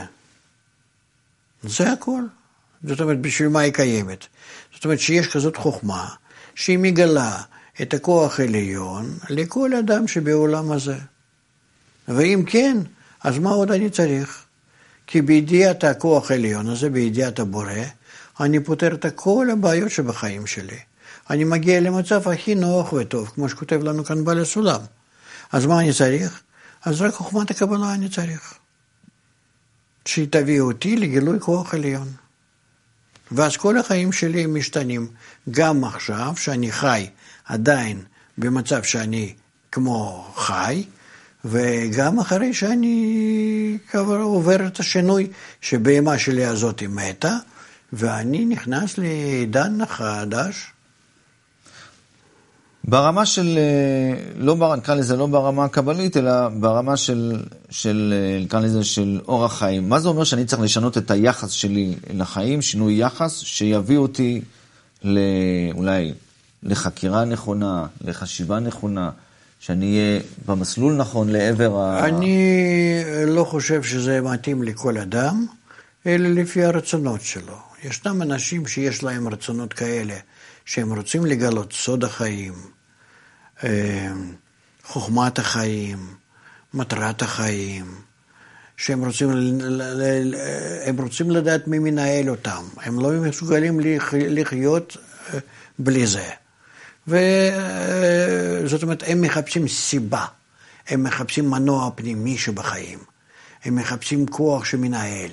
זה 1.64 1.92
הכל. 1.92 2.22
זאת 2.84 3.02
אומרת, 3.02 3.22
בשביל 3.22 3.50
מה 3.50 3.60
היא 3.60 3.74
קיימת? 3.74 4.26
זאת 4.76 4.86
אומרת 4.86 5.00
שיש 5.00 5.28
כזאת 5.28 5.58
חוכמה, 5.58 6.10
שהיא 6.56 6.80
מגלה 6.80 7.42
את 7.82 7.94
הכוח 7.94 8.40
העליון 8.40 9.18
לכל 9.30 9.74
אדם 9.74 10.08
שבעולם 10.08 10.72
הזה. 10.72 10.98
ואם 12.08 12.44
כן, 12.48 12.78
אז 13.24 13.38
מה 13.38 13.50
עוד 13.50 13.72
אני 13.72 13.90
צריך? 13.90 14.44
כי 15.08 15.22
בידיעת 15.22 15.84
הכוח 15.84 16.32
העליון 16.32 16.70
הזה, 16.70 16.90
בידיעת 16.90 17.40
הבורא, 17.40 17.72
אני 18.40 18.60
פותר 18.64 18.94
את 18.94 19.06
כל 19.16 19.48
הבעיות 19.52 19.92
שבחיים 19.92 20.48
שלי. 20.48 20.80
אני 21.30 21.44
מגיע 21.44 21.80
למצב 21.80 22.28
הכי 22.28 22.56
נוח 22.56 22.94
וטוב, 22.94 23.28
כמו 23.36 23.50
שכותב 23.50 23.84
לנו 23.84 24.06
כאן 24.06 24.26
בעל 24.26 24.42
הסולם. 24.42 24.80
אז 25.52 25.66
מה 25.66 25.80
אני 25.80 25.94
צריך? 25.94 26.42
אז 26.86 27.02
רק 27.02 27.14
חוכמת 27.14 27.52
הקבלה 27.52 27.94
אני 27.94 28.10
צריך. 28.10 28.54
שהיא 30.06 30.28
תביא 30.30 30.62
אותי 30.62 30.96
לגילוי 30.96 31.40
כוח 31.40 31.74
עליון. 31.74 32.08
ואז 33.32 33.58
כל 33.58 33.78
החיים 33.78 34.12
שלי 34.12 34.46
משתנים. 34.46 35.08
גם 35.52 35.84
עכשיו, 35.84 36.34
שאני 36.38 36.72
חי 36.72 37.08
עדיין 37.46 38.02
במצב 38.38 38.84
שאני 38.84 39.34
כמו 39.72 40.32
חי, 40.36 40.84
וגם 41.46 42.20
אחרי 42.20 42.54
שאני 42.54 43.78
כבר 43.92 44.18
עובר 44.18 44.68
את 44.68 44.80
השינוי 44.80 45.28
שבהמה 45.62 46.18
שלי 46.18 46.46
הזאת 46.46 46.84
מתה, 46.90 47.38
ואני 47.94 48.46
נכנס 48.46 48.98
לעידן 48.98 49.86
חדש. 49.86 50.74
ברמה 52.88 53.26
של, 53.26 53.58
אה, 53.58 54.20
לא, 54.38 54.76
נקרא 54.78 54.96
לזה 54.96 55.16
לא 55.16 55.26
ברמה 55.28 55.66
הקבלית, 55.66 56.18
אלא 56.18 56.50
ברמה 56.50 56.98
של, 56.98 57.44
של, 57.70 58.14
אה, 58.16 58.44
נקרא 58.44 58.60
לזה 58.60 58.84
של 58.84 59.20
אורח 59.28 59.60
חיים. 59.60 59.90
מה 59.90 60.00
זה 60.00 60.10
אומר 60.10 60.24
שאני 60.24 60.46
צריך 60.46 60.62
לשנות 60.62 60.98
את 60.98 61.12
היחס 61.12 61.50
שלי 61.52 61.96
לחיים, 62.14 62.62
שינוי 62.62 62.94
יחס, 62.94 63.40
שיביא 63.40 63.98
אותי 63.98 64.42
לא, 65.04 65.22
אולי 65.74 66.14
לחקירה 66.64 67.26
נכונה, 67.26 67.86
לחשיבה 68.02 68.60
נכונה, 68.60 69.10
שאני 69.60 69.86
אהיה 69.86 70.20
במסלול 70.46 70.94
נכון 70.94 71.30
לעבר 71.30 71.80
ה... 71.80 72.06
אני 72.06 73.04
לא 73.28 73.44
חושב 73.44 73.84
שזה 73.84 74.22
מתאים 74.22 74.64
לכל 74.64 74.98
אדם, 74.98 75.46
אלא 76.06 76.30
לפי 76.30 76.64
הרצונות 76.64 77.22
שלו. 77.22 77.58
ישנם 77.84 78.22
אנשים 78.22 78.68
שיש 78.68 79.04
להם 79.04 79.28
רצונות 79.28 79.74
כאלה, 79.74 80.16
שהם 80.66 80.94
רוצים 80.94 81.26
לגלות 81.26 81.74
סוד 81.74 82.04
החיים, 82.04 82.54
אה, 82.54 82.77
חוכמת 84.84 85.40
החיים, 85.40 85.98
מטרת 86.74 87.22
החיים, 87.22 87.86
שהם 88.78 89.06
רוצים, 89.06 89.30
הם 90.86 91.02
רוצים 91.02 91.32
לדעת 91.32 91.68
מי 91.68 91.80
מנהל 91.80 92.30
אותם, 92.30 92.64
הם 92.78 93.00
לא 93.00 93.12
מסוגלים 93.12 93.80
לחיות 94.12 94.98
אה, 95.34 95.40
בלי 95.80 96.08
זה. 96.08 96.30
וזאת 97.08 98.84
אומרת, 98.84 99.04
הם 99.08 99.22
מחפשים 99.22 99.68
סיבה, 99.68 100.26
הם 100.88 101.04
מחפשים 101.04 101.50
מנוע 101.50 101.90
פנימי 101.96 102.38
שבחיים, 102.38 103.00
הם 103.64 103.76
מחפשים 103.76 104.28
כוח 104.28 104.66
שמנהל 104.66 105.30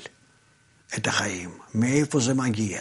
את 0.96 1.06
החיים, 1.06 1.50
מאיפה 1.74 2.20
זה 2.20 2.34
מגיע. 2.34 2.80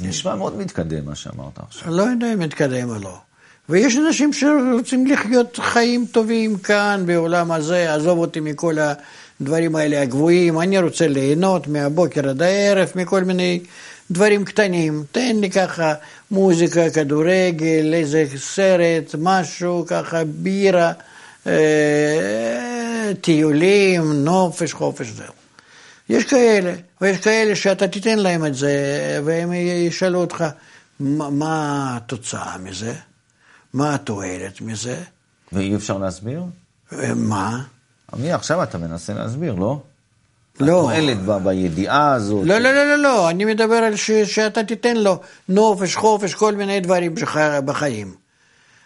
נשמע 0.00 0.34
מאוד 0.34 0.56
מתקדם 0.56 1.04
מה 1.04 1.14
שאמרת 1.14 1.58
עכשיו. 1.58 1.90
לא 1.90 2.02
יודע 2.02 2.32
אם 2.32 2.38
מתקדם 2.38 2.88
או 2.88 2.98
לא. 2.98 3.20
ויש 3.68 3.96
אנשים 3.96 4.32
שרוצים 4.32 5.06
לחיות 5.06 5.58
חיים 5.62 6.06
טובים 6.12 6.58
כאן, 6.58 7.02
בעולם 7.06 7.52
הזה, 7.52 7.94
עזוב 7.94 8.18
אותי 8.18 8.40
מכל 8.40 8.74
הדברים 9.40 9.76
האלה 9.76 10.02
הגבוהים, 10.02 10.60
אני 10.60 10.78
רוצה 10.78 11.08
ליהנות 11.08 11.68
מהבוקר 11.68 12.28
עד 12.28 12.42
הערב, 12.42 12.92
מכל 12.94 13.24
מיני 13.24 13.60
דברים 14.10 14.44
קטנים. 14.44 15.04
תן 15.12 15.36
לי 15.36 15.50
ככה 15.50 15.94
מוזיקה, 16.30 16.90
כדורגל, 16.90 17.94
איזה 17.94 18.24
סרט, 18.36 19.14
משהו, 19.18 19.84
ככה 19.86 20.24
בירה, 20.24 20.92
אה, 21.46 23.12
טיולים, 23.20 24.12
נופש, 24.12 24.72
חופש, 24.72 25.06
זהו. 25.06 25.32
יש 26.08 26.24
כאלה, 26.24 26.74
ויש 27.00 27.18
כאלה 27.18 27.56
שאתה 27.56 27.88
תיתן 27.88 28.18
להם 28.18 28.46
את 28.46 28.54
זה, 28.54 28.72
והם 29.24 29.52
ישאלו 29.52 30.20
אותך, 30.20 30.44
מה 31.00 31.96
התוצאה 31.96 32.58
מזה? 32.58 32.92
מה 33.74 33.94
התועלת 33.94 34.60
מזה? 34.60 35.02
ואי 35.52 35.76
אפשר 35.76 35.98
להסביר? 35.98 36.42
מה? 37.14 37.62
מי 38.16 38.32
עכשיו 38.32 38.62
אתה 38.62 38.78
מנסה 38.78 39.14
להסביר, 39.14 39.54
לא? 39.54 39.80
לא. 40.60 40.90
התועלת 40.90 41.18
ב- 41.26 41.44
בידיעה 41.44 42.12
הזאת. 42.12 42.46
לא, 42.46 42.58
לא, 42.58 42.72
לא, 42.72 42.84
לא, 42.84 42.96
לא, 42.98 43.30
אני 43.30 43.44
מדבר 43.44 43.74
על 43.74 43.96
ש, 43.96 44.10
שאתה 44.10 44.64
תיתן 44.64 44.96
לו 44.96 45.20
נופש, 45.48 45.96
חופש, 45.96 46.34
כל 46.34 46.54
מיני 46.54 46.80
דברים 46.80 47.16
שח... 47.16 47.36
בחיים. 47.64 48.14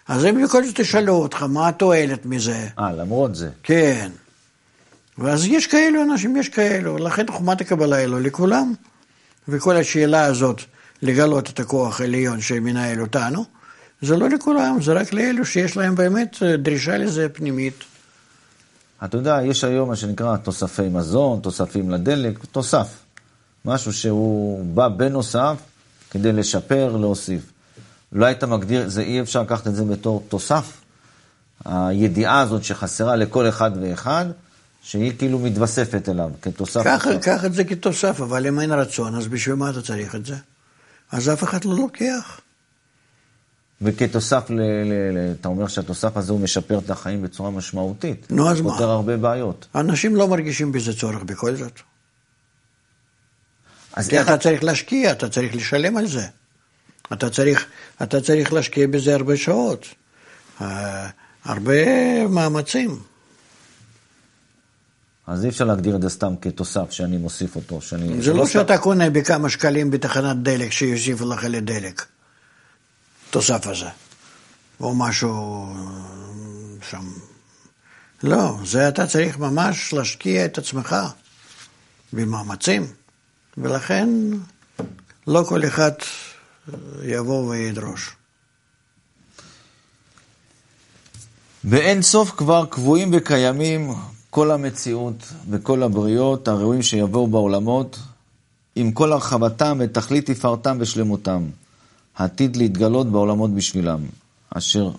אז 0.08 0.24
הם 0.24 0.44
בכל 0.44 0.64
זאת 0.64 0.78
ישאלו 0.78 1.12
אותך, 1.12 1.42
מה 1.42 1.68
התועלת 1.68 2.26
מזה? 2.26 2.68
אה, 2.78 2.92
למרות 2.92 3.34
זה. 3.34 3.50
כן. 3.62 4.10
ואז 5.18 5.44
יש 5.46 5.66
כאלו 5.66 6.02
אנשים, 6.02 6.36
יש 6.36 6.48
כאלו, 6.48 6.98
לכן 6.98 7.26
חוכמת 7.30 7.60
הקבלה 7.60 7.96
היא 7.96 8.06
לא 8.06 8.20
לכולם. 8.20 8.74
וכל 9.48 9.76
השאלה 9.76 10.24
הזאת, 10.24 10.60
לגלות 11.02 11.50
את 11.50 11.60
הכוח 11.60 12.00
העליון 12.00 12.40
שמנהל 12.40 13.00
אותנו, 13.00 13.44
זה 14.02 14.16
לא 14.16 14.28
לכולם, 14.28 14.82
זה 14.82 14.92
רק 14.92 15.12
לאלו 15.12 15.44
שיש 15.44 15.76
להם 15.76 15.94
באמת 15.94 16.36
דרישה 16.58 16.96
לזה 16.96 17.28
פנימית. 17.28 17.84
אתה 19.04 19.16
יודע, 19.16 19.40
יש 19.44 19.64
היום 19.64 19.88
מה 19.88 19.96
שנקרא 19.96 20.36
תוספי 20.36 20.88
מזון, 20.88 21.40
תוספים 21.40 21.90
לדלק, 21.90 22.44
תוסף. 22.52 22.88
משהו 23.64 23.92
שהוא 23.92 24.64
בא 24.74 24.88
בנוסף 24.88 25.56
כדי 26.10 26.32
לשפר, 26.32 26.96
להוסיף. 26.96 27.42
לא 28.12 28.26
היית 28.26 28.44
מגדיר, 28.44 28.88
זה 28.88 29.00
אי 29.00 29.20
אפשר 29.20 29.42
לקחת 29.42 29.66
את 29.66 29.74
זה 29.74 29.84
בתור 29.84 30.24
תוסף. 30.28 30.72
הידיעה 31.64 32.40
הזאת 32.40 32.64
שחסרה 32.64 33.16
לכל 33.16 33.48
אחד 33.48 33.70
ואחד, 33.80 34.26
שהיא 34.82 35.12
כאילו 35.18 35.38
מתווספת 35.38 36.08
אליו 36.08 36.30
כתוסף. 36.42 36.84
קח, 36.84 37.06
קח 37.22 37.44
את 37.44 37.54
זה 37.54 37.64
כתוסף, 37.64 38.20
אבל 38.20 38.46
אם 38.46 38.60
אין 38.60 38.72
רצון, 38.72 39.14
אז 39.14 39.26
בשביל 39.26 39.54
מה 39.54 39.70
אתה 39.70 39.82
צריך 39.82 40.14
את 40.14 40.26
זה? 40.26 40.36
אז 41.12 41.28
אף 41.28 41.44
אחד 41.44 41.64
לא 41.64 41.76
לוקח. 41.76 42.40
וכתוסף, 43.82 44.50
ל, 44.50 44.60
ל, 44.60 45.18
ל, 45.18 45.32
אתה 45.40 45.48
אומר 45.48 45.66
שהתוסף 45.66 46.16
הזה 46.16 46.32
הוא 46.32 46.40
משפר 46.40 46.78
את 46.78 46.90
החיים 46.90 47.22
בצורה 47.22 47.50
משמעותית. 47.50 48.26
נו, 48.30 48.50
אז 48.50 48.60
מה? 48.60 48.72
פותר 48.72 48.90
הרבה 48.90 49.16
בעיות. 49.16 49.66
אנשים 49.74 50.16
לא 50.16 50.28
מרגישים 50.28 50.72
בזה 50.72 50.96
צורך 50.96 51.22
בכל 51.22 51.56
זאת. 51.56 51.80
אז 53.92 54.08
כי 54.08 54.18
איך 54.18 54.28
אתה 54.28 54.38
צריך 54.38 54.64
להשקיע, 54.64 55.12
אתה 55.12 55.28
צריך 55.28 55.54
לשלם 55.54 55.96
על 55.96 56.06
זה. 56.06 56.26
אתה 57.12 57.30
צריך, 57.30 57.66
אתה 58.02 58.20
צריך 58.20 58.52
להשקיע 58.52 58.86
בזה 58.86 59.14
הרבה 59.14 59.36
שעות, 59.36 59.86
אה, 60.60 61.08
הרבה 61.44 62.28
מאמצים. 62.28 62.98
אז 65.26 65.44
אי 65.44 65.48
אפשר 65.48 65.64
להגדיר 65.64 65.96
את 65.96 66.02
זה 66.02 66.08
סתם 66.10 66.34
כתוסף 66.40 66.90
שאני 66.90 67.16
מוסיף 67.16 67.56
אותו, 67.56 67.80
שאני... 67.80 68.22
זה 68.22 68.32
לא 68.32 68.46
שאתה 68.46 68.78
קונה 68.78 69.10
בכמה 69.10 69.48
שקלים 69.48 69.90
בתחנת 69.90 70.36
דלק 70.42 70.72
שיוסיפו 70.72 71.28
לך 71.28 71.44
לדלק, 71.48 72.04
תוסף 73.36 73.66
הזה, 73.66 73.88
או 74.80 74.94
משהו 74.94 75.66
שם. 76.90 77.04
לא, 78.22 78.56
זה 78.64 78.88
אתה 78.88 79.06
צריך 79.06 79.38
ממש 79.38 79.92
להשקיע 79.92 80.44
את 80.44 80.58
עצמך 80.58 80.96
במאמצים, 82.12 82.86
ולכן 83.58 84.08
לא 85.26 85.44
כל 85.48 85.66
אחד 85.66 85.92
יבוא 87.02 87.50
וידרוש. 87.50 88.10
באין 91.64 92.02
סוף 92.02 92.30
כבר 92.36 92.66
קבועים 92.66 93.10
וקיימים 93.12 93.94
כל 94.30 94.50
המציאות 94.50 95.32
וכל 95.50 95.82
הבריות 95.82 96.48
הראויים 96.48 96.82
שיבואו 96.82 97.26
בעולמות, 97.26 97.98
עם 98.76 98.92
כל 98.92 99.12
הרחבתם 99.12 99.78
ותכלית 99.80 100.30
תפארתם 100.30 100.76
ושלמותם, 100.80 101.42
העתיד 102.16 102.56
להתגלות 102.56 103.06
בעולמות 103.06 103.54
בשבילם, 103.54 104.00
אשר 104.50 104.90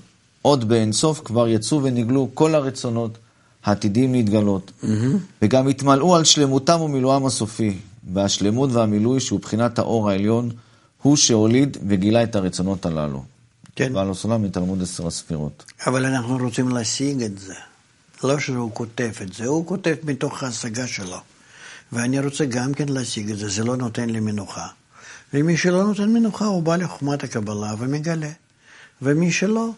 עוד 0.42 0.68
באין 0.68 0.92
סוף 0.92 1.22
כבר 1.26 1.48
יצאו 1.48 1.84
ונגלו 1.84 2.30
כל 2.34 2.56
הרצונות 2.56 3.18
העתידים 3.64 4.14
להתגלות, 4.14 4.72
וגם 5.42 5.70
יתמלאו 5.70 6.16
על 6.16 6.24
שלמותם 6.24 6.82
ומילואם 6.82 7.26
הסופי, 7.26 7.78
והשלמות 8.14 8.70
והמילוי 8.72 9.20
שהוא 9.20 9.40
בחינת 9.40 9.80
האור 9.80 10.10
העליון, 10.10 10.50
הוא 11.02 11.16
שהוליד 11.16 11.78
וגילה 11.88 12.24
את 12.24 12.36
הרצונות 12.36 12.86
הללו. 12.86 13.24
כן. 13.76 13.94
בעל 13.94 14.12
הסולם 14.12 14.44
מתלמוד 14.44 14.82
עשר 14.82 15.08
הספירות. 15.08 15.64
אבל 15.88 16.06
אנחנו 16.06 16.38
רוצים 16.38 16.70
להשיג 16.70 17.24
את 17.24 17.40
זה. 17.40 17.54
לא 18.24 18.40
שהוא 18.40 18.72
כותב 18.74 19.12
את 19.22 19.34
זה, 19.34 19.46
הוא 19.46 19.66
כותב 19.66 19.96
מתוך 20.04 20.44
ההשגה 20.44 20.88
שלו. 20.88 21.18
ואני 21.92 22.20
רוצה 22.20 22.46
גם 22.46 22.74
כן 22.74 22.90
להשיג 22.90 23.32
את 23.32 23.38
זה, 23.38 23.50
זה 23.50 23.64
לא 23.64 23.78
נותן 23.78 24.10
לי 24.10 24.20
מנוחה. 24.20 24.68
ומי 25.34 25.58
שלא 25.58 25.84
נותן 25.84 26.14
מנוחה, 26.14 26.46
הוא 26.46 26.64
בא 26.64 26.76
לחוכמת 26.76 27.24
הקבלה 27.24 27.74
ומגלה. 27.80 28.30
ומי 29.02 29.32
שלא 29.32 29.70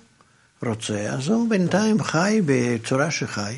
רוצה, 0.65 1.09
אז 1.09 1.27
הוא 1.27 1.49
בינתיים 1.49 2.03
חי 2.03 2.41
בצורה 2.45 3.11
שחי. 3.11 3.57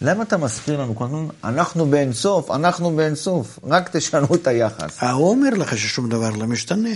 למה 0.00 0.22
אתה 0.22 0.36
מסביר 0.36 0.80
לנו 0.80 0.96
כל 0.96 1.04
הזמן, 1.04 1.26
אנחנו 1.44 1.86
באין 1.86 2.12
סוף, 2.12 2.50
אנחנו 2.50 2.96
באין 2.96 3.14
סוף, 3.14 3.58
רק 3.64 3.96
תשנו 3.96 4.34
את 4.34 4.46
היחס. 4.46 5.02
הוא 5.02 5.30
אומר 5.30 5.50
לך 5.50 5.78
ששום 5.78 6.08
דבר 6.08 6.30
לא 6.30 6.46
משתנה. 6.46 6.94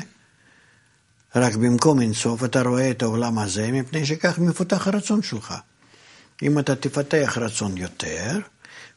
רק 1.37 1.55
במקום 1.55 2.00
אינסוף 2.00 2.44
אתה 2.44 2.62
רואה 2.62 2.90
את 2.90 3.02
העולם 3.02 3.38
הזה, 3.38 3.72
מפני 3.72 4.07
שכך 4.07 4.38
מפותח 4.38 4.88
הרצון 4.88 5.22
שלך. 5.22 5.55
אם 6.42 6.59
אתה 6.59 6.76
תפתח 6.76 7.38
רצון 7.40 7.76
יותר, 7.76 8.38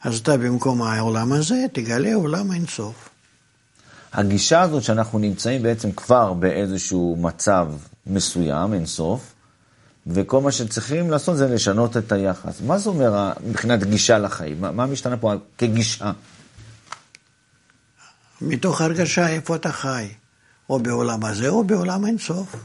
אז 0.02 0.18
אתה 0.18 0.36
במקום 0.36 0.82
העולם 0.82 1.32
הזה 1.32 1.64
תגלה 1.72 2.14
עולם 2.14 2.52
אינסוף. 2.52 3.08
הגישה 4.16 4.60
הזאת 4.60 4.82
שאנחנו 4.82 5.18
נמצאים 5.18 5.62
בעצם 5.62 5.92
כבר 5.92 6.32
באיזשהו 6.32 7.16
מצב 7.20 7.68
מסוים, 8.06 8.74
אינסוף, 8.74 9.34
וכל 10.06 10.40
מה 10.40 10.52
שצריכים 10.52 11.10
לעשות 11.10 11.36
זה 11.36 11.48
לשנות 11.48 11.96
את 11.96 12.12
היחס. 12.12 12.60
מה 12.60 12.78
זה 12.78 12.90
אומר 12.90 13.32
מבחינת 13.46 13.84
גישה 13.84 14.18
לחיים? 14.18 14.60
מה, 14.60 14.70
מה 14.70 14.86
משתנה 14.86 15.16
פה 15.16 15.32
כגישה? 15.58 16.12
מתוך 18.40 18.80
הרגשה 18.80 19.28
איפה 19.28 19.56
אתה 19.56 19.72
חי, 19.72 20.08
או 20.70 20.78
בעולם 20.78 21.24
הזה 21.24 21.48
או 21.48 21.64
בעולם 21.64 22.06
אינסוף. 22.06 22.56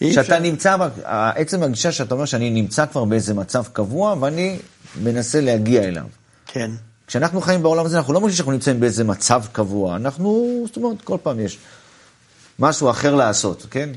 שאתה 0.14 0.38
נמצא, 0.38 0.76
עצם 1.34 1.62
הגישה 1.62 1.92
שאתה 1.92 2.14
אומר 2.14 2.24
שאני 2.24 2.50
נמצא 2.50 2.86
כבר 2.86 3.04
באיזה 3.04 3.34
מצב 3.34 3.64
קבוע 3.72 4.14
ואני 4.20 4.58
מנסה 5.02 5.40
להגיע 5.40 5.82
אליו. 5.82 6.06
כן. 6.46 6.70
כשאנחנו 7.08 7.40
חיים 7.40 7.62
בעולם 7.62 7.86
הזה, 7.86 7.98
אנחנו 7.98 8.12
לא 8.12 8.20
מרגישים 8.20 8.36
שאנחנו 8.36 8.52
נמצאים 8.52 8.80
באיזה 8.80 9.04
מצב 9.04 9.42
קבוע, 9.52 9.96
אנחנו, 9.96 10.62
זאת 10.66 10.76
אומרת, 10.76 11.02
כל 11.02 11.18
פעם 11.22 11.40
יש 11.40 11.58
משהו 12.58 12.90
אחר 12.90 13.14
לעשות, 13.14 13.66
כן? 13.70 13.90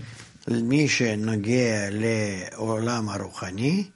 מי 0.47 0.89
שנוגע 0.89 1.87
לעולם 1.91 3.09
הרוחני, 3.09 3.89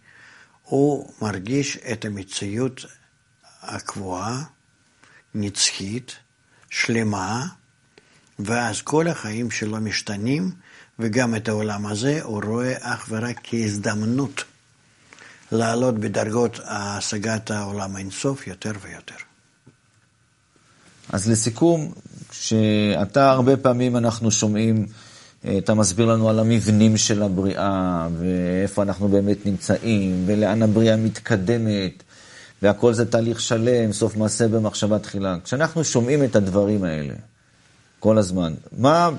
הוא 0.64 1.10
מרגיש 1.22 1.78
את 1.92 2.06
המציאות 2.06 2.86
הקבועה, 3.62 4.44
נצחית, 5.36 6.16
שלמה, 6.70 7.46
ואז 8.40 8.82
כל 8.82 9.08
החיים 9.08 9.52
שלו 9.52 9.78
משתנים, 9.82 10.52
וגם 11.00 11.36
את 11.36 11.48
העולם 11.48 11.86
הזה 11.86 12.20
הוא 12.24 12.42
רואה 12.44 12.74
אך 12.80 13.06
ורק 13.10 13.40
כהזדמנות 13.44 14.44
לעלות 15.52 16.00
בדרגות 16.00 16.60
השגת 16.66 17.52
העולם 17.52 17.96
האינסוף 17.96 18.48
יותר 18.48 18.72
ויותר. 18.82 19.16
אז 21.10 21.30
לסיכום, 21.30 21.92
שאתה 22.32 23.32
הרבה 23.32 23.58
פעמים 23.58 23.98
אנחנו 23.98 24.32
שומעים, 24.32 24.88
אתה 25.58 25.74
מסביר 25.74 26.06
לנו 26.06 26.30
על 26.30 26.40
המבנים 26.40 26.98
של 26.98 27.24
הבריאה, 27.24 28.08
ואיפה 28.20 28.84
אנחנו 28.84 29.08
באמת 29.08 29.46
נמצאים, 29.46 30.24
ולאן 30.26 30.62
הבריאה 30.62 30.98
מתקדמת, 30.98 32.04
והכל 32.62 32.94
זה 32.94 33.12
תהליך 33.12 33.42
שלם, 33.42 33.94
סוף 33.94 34.16
מעשה 34.16 34.48
במחשבה 34.48 35.00
תחילה. 35.00 35.38
כשאנחנו 35.44 35.84
שומעים 35.84 36.24
את 36.24 36.36
הדברים 36.36 36.84
האלה 36.84 37.14
כל 38.00 38.18
הזמן, 38.18 38.54
מה 38.78 39.10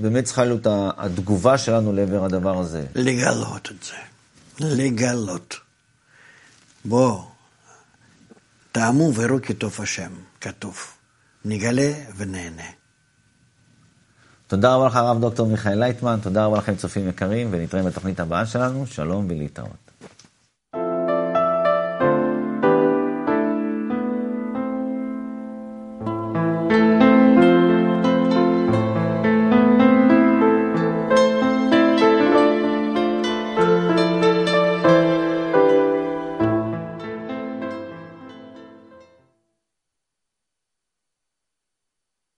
באמת 0.00 0.24
צריכה 0.24 0.44
להיות 0.44 0.66
התגובה 0.70 1.58
שלנו 1.58 1.92
לעבר 1.92 2.24
הדבר 2.24 2.58
הזה? 2.58 2.84
לגלות 2.94 3.68
את 3.70 3.84
זה. 3.84 3.96
לגלות. 4.66 5.65
בוא, 6.88 7.22
טעמו 8.72 9.12
וראו 9.14 9.42
כי 9.42 9.54
טוב 9.54 9.76
השם, 9.82 10.10
כתוב. 10.40 10.76
נגלה 11.44 11.92
ונהנה. 12.16 12.70
תודה 14.46 14.74
רבה 14.74 14.86
לך, 14.86 14.96
הרב 14.96 15.20
דוקטור 15.20 15.48
מיכאל 15.48 15.78
לייטמן, 15.78 16.18
תודה 16.22 16.44
רבה 16.44 16.58
לכם, 16.58 16.76
צופים 16.76 17.08
יקרים, 17.08 17.48
ונתראה 17.50 17.82
בתוכנית 17.82 18.20
הבאה 18.20 18.46
שלנו. 18.46 18.86
שלום 18.86 19.26
ולהתראות. 19.30 19.85